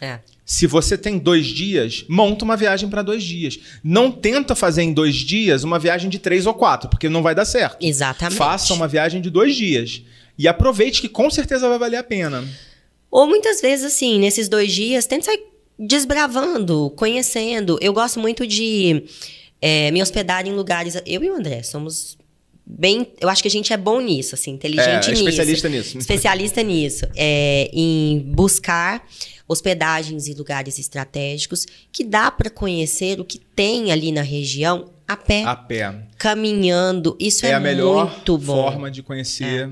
[0.00, 0.20] É.
[0.44, 3.58] Se você tem dois dias, monta uma viagem para dois dias.
[3.82, 7.34] Não tenta fazer em dois dias uma viagem de três ou quatro, porque não vai
[7.34, 7.84] dar certo.
[7.84, 8.36] Exatamente.
[8.38, 10.02] Faça uma viagem de dois dias.
[10.36, 12.44] E aproveite que com certeza vai valer a pena.
[13.10, 15.42] Ou muitas vezes, assim, nesses dois dias, tenta sair
[15.78, 17.78] desbravando, conhecendo.
[17.80, 19.04] Eu gosto muito de
[19.60, 21.00] é, me hospedar em lugares.
[21.06, 22.18] Eu e o André somos
[22.78, 23.06] bem.
[23.20, 25.12] Eu acho que a gente é bom nisso, assim, inteligente É, nisso.
[25.28, 25.98] especialista nisso.
[25.98, 27.06] Especialista nisso.
[27.16, 29.06] É, em buscar
[29.46, 35.16] hospedagens em lugares estratégicos que dá para conhecer o que tem ali na região a
[35.16, 35.94] pé, A pé.
[36.16, 37.16] caminhando.
[37.20, 38.62] Isso é, É, a melhor muito bom.
[38.64, 39.68] forma de conhecer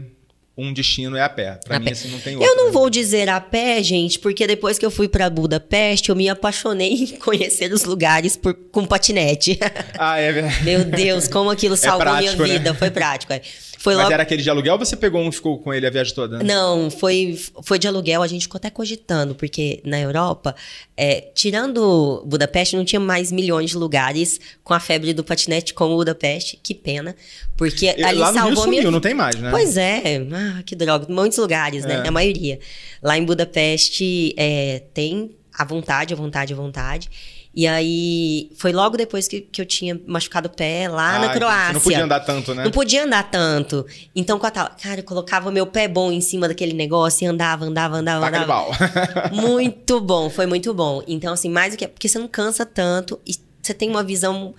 [0.61, 1.59] um destino é a pé.
[1.65, 1.93] Pra A mim, pé.
[1.93, 2.49] assim, não tem outro.
[2.49, 6.17] Eu não vou dizer a pé, gente, porque depois que eu fui para Budapeste, eu
[6.17, 9.59] me apaixonei em conhecer os lugares por- com patinete.
[9.99, 10.65] Ah, é verdade.
[10.65, 12.59] Meu Deus, como aquilo salvou prático, minha né?
[12.59, 12.75] vida.
[12.75, 13.33] Foi prático.
[13.33, 13.41] é.
[13.81, 14.13] Foi Mas logo.
[14.13, 16.43] era aquele de aluguel ou você pegou um e ficou com ele a viagem toda?
[16.43, 20.55] Não, foi, foi de aluguel, a gente ficou até cogitando, porque na Europa,
[20.95, 25.97] é, tirando Budapeste, não tinha mais milhões de lugares com a febre do patinete como
[25.97, 26.61] Budapeste.
[26.63, 27.17] Que pena,
[27.57, 29.51] porque ali Lá no Rio salvou sumiu, minha não tem mais, né?
[29.51, 31.07] Pois é, ah, que droga.
[31.09, 31.95] Muitos lugares, né?
[31.95, 32.03] É.
[32.03, 32.61] Na maioria.
[33.03, 37.11] Lá em Budapeste é, tem a vontade, a vontade, a vontade.
[37.55, 41.29] E aí, foi logo depois que, que eu tinha machucado o pé lá Ah, na
[41.35, 41.67] Croácia.
[41.67, 42.65] Você não podia andar tanto, né?
[42.65, 43.87] Não podia andar tanto.
[44.17, 47.27] Então, com a tal, cara, eu colocava meu pé bom em cima daquele negócio e
[47.27, 48.71] andava, andava, andava, Taca andava.
[49.35, 51.03] Muito bom, foi muito bom.
[51.07, 51.87] Então, assim, mais do que.
[51.87, 54.55] Porque você não cansa tanto e você tem uma visão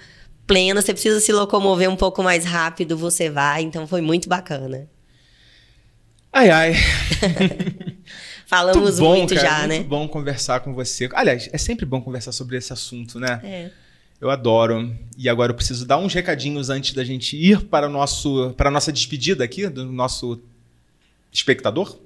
[0.45, 3.64] plena, você precisa se locomover um pouco mais rápido, você vai.
[3.64, 4.88] Então, foi muito bacana.
[6.32, 6.76] ai, ai.
[8.52, 9.84] Falamos bom, muito cara, já, muito né?
[9.84, 11.10] bom conversar com você.
[11.14, 13.39] Aliás, é sempre bom conversar sobre esse assunto, né?
[13.45, 13.70] É.
[14.20, 14.93] Eu adoro.
[15.18, 18.68] E agora eu preciso dar uns recadinhos antes da gente ir para, o nosso, para
[18.68, 20.38] a nossa despedida aqui, do nosso
[21.32, 21.97] espectador?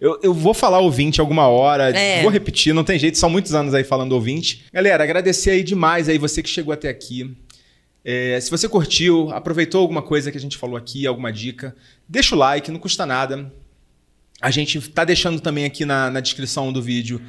[0.00, 2.22] Eu, eu vou falar ouvinte alguma hora, É.
[2.22, 4.66] vou repetir, não tem jeito, são muitos anos aí falando ouvinte.
[4.72, 7.36] Galera, agradecer aí demais aí você que chegou até aqui.
[8.04, 11.74] É, se você curtiu, aproveitou alguma coisa que a gente falou aqui, alguma dica,
[12.08, 13.52] deixa o like, não custa nada.
[14.40, 17.20] A gente tá deixando também aqui na, na descrição do vídeo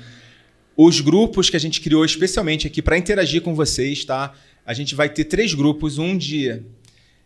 [0.78, 4.34] os grupos que a gente criou especialmente aqui para interagir com vocês, tá?
[4.66, 6.62] A gente vai ter três grupos, um de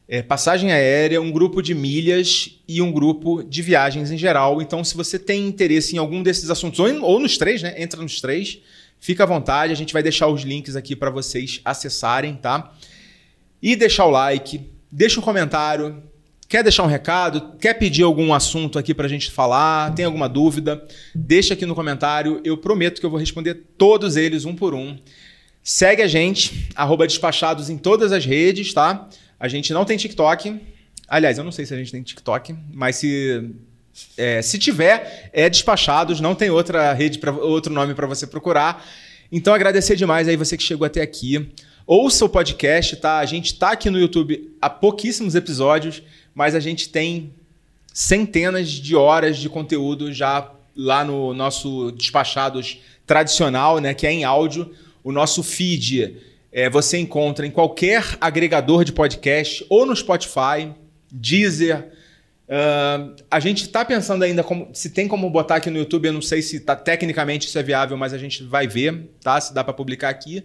[0.08, 4.62] é, passagem aérea, um grupo de milhas e um grupo de viagens em geral.
[4.62, 7.76] Então, se você tem interesse em algum desses assuntos, ou, ou nos três, né?
[7.78, 8.60] Entra nos três,
[9.00, 9.74] fica à vontade.
[9.74, 12.74] A gente vai deixar os links aqui para vocês acessarem, tá?
[13.62, 16.02] E deixar o like, deixa um comentário.
[16.54, 17.58] Quer deixar um recado?
[17.60, 19.91] Quer pedir algum assunto aqui pra gente falar?
[19.95, 20.86] Tem alguma dúvida?
[21.16, 22.39] Deixa aqui no comentário.
[22.43, 24.95] Eu prometo que eu vou responder todos eles um por um.
[25.64, 26.70] Segue a gente,
[27.08, 29.10] despachados em todas as redes, tá?
[29.39, 30.62] A gente não tem TikTok.
[31.08, 33.49] Aliás, eu não sei se a gente tem TikTok, mas se,
[34.16, 38.86] é, se tiver, é despachados, não tem outra rede, pra, outro nome para você procurar.
[39.32, 41.51] Então, agradecer demais aí você que chegou até aqui.
[41.86, 43.18] Ouça o podcast, tá?
[43.18, 46.01] A gente tá aqui no YouTube há pouquíssimos episódios,
[46.34, 47.34] mas a gente tem
[47.94, 54.24] centenas de horas de conteúdo já lá no nosso despachados tradicional, né, que é em
[54.24, 54.74] áudio.
[55.04, 56.18] O nosso feed
[56.52, 60.72] é, você encontra em qualquer agregador de podcast ou no Spotify,
[61.12, 61.92] Deezer.
[62.50, 66.08] Ah, a gente está pensando ainda como, se tem como botar aqui no YouTube.
[66.08, 69.40] Eu não sei se tá, tecnicamente isso é viável, mas a gente vai ver, tá?
[69.40, 70.44] Se dá para publicar aqui.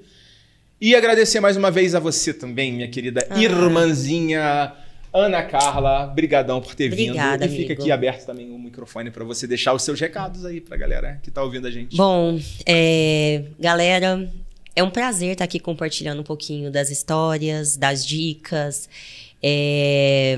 [0.81, 3.41] E agradecer mais uma vez a você também, minha querida Ah.
[3.41, 4.73] irmãzinha
[5.13, 6.07] Ana Carla.
[6.07, 7.55] Brigadão por ter Obrigada, vindo.
[7.55, 7.83] E fica amigo.
[7.83, 11.31] aqui aberto também o microfone para você deixar os seus recados aí pra galera que
[11.31, 11.97] tá ouvindo a gente.
[11.97, 14.31] Bom, é, galera,
[14.77, 18.89] é um prazer estar aqui compartilhando um pouquinho das histórias, das dicas.
[19.43, 20.37] é,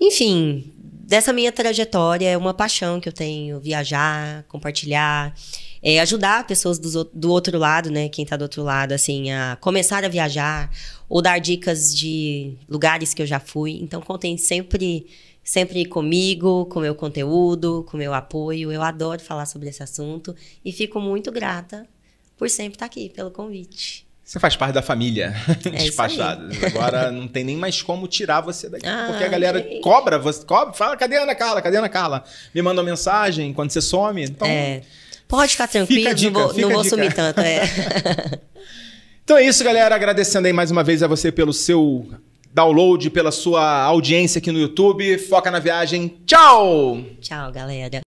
[0.00, 5.34] enfim, dessa minha trajetória, é uma paixão que eu tenho viajar, compartilhar,
[5.82, 8.08] é, ajudar pessoas ou- do, outro lado, né?
[8.08, 10.70] Quem tá do outro lado, assim, a começar a viajar
[11.08, 13.78] ou dar dicas de lugares que eu já fui.
[13.82, 15.06] Então, contem sempre.
[15.42, 18.70] Sempre comigo, com meu conteúdo, com meu apoio.
[18.70, 21.86] Eu adoro falar sobre esse assunto e fico muito grata
[22.36, 24.06] por sempre estar aqui, pelo convite.
[24.22, 26.62] Você faz parte da família É isso Despachados.
[26.64, 28.86] Agora não tem nem mais como tirar você daqui.
[28.86, 29.80] Ah, porque a galera ok.
[29.80, 31.62] cobra, você cobra, fala, cadê a Ana Carla?
[31.62, 32.24] Cadê a Ana Carla?
[32.54, 34.22] Me manda uma mensagem quando você some.
[34.22, 34.82] Então, É,
[35.28, 37.40] pode ficar tranquilo, Fica dica, não vou, não vou sumir tanto.
[37.40, 37.62] É.
[39.22, 39.94] então é isso, galera.
[39.94, 42.08] Agradecendo aí mais uma vez a você pelo seu
[42.52, 45.18] download, pela sua audiência aqui no YouTube.
[45.18, 46.18] Foca na viagem.
[46.26, 47.04] Tchau!
[47.20, 48.07] Tchau, galera.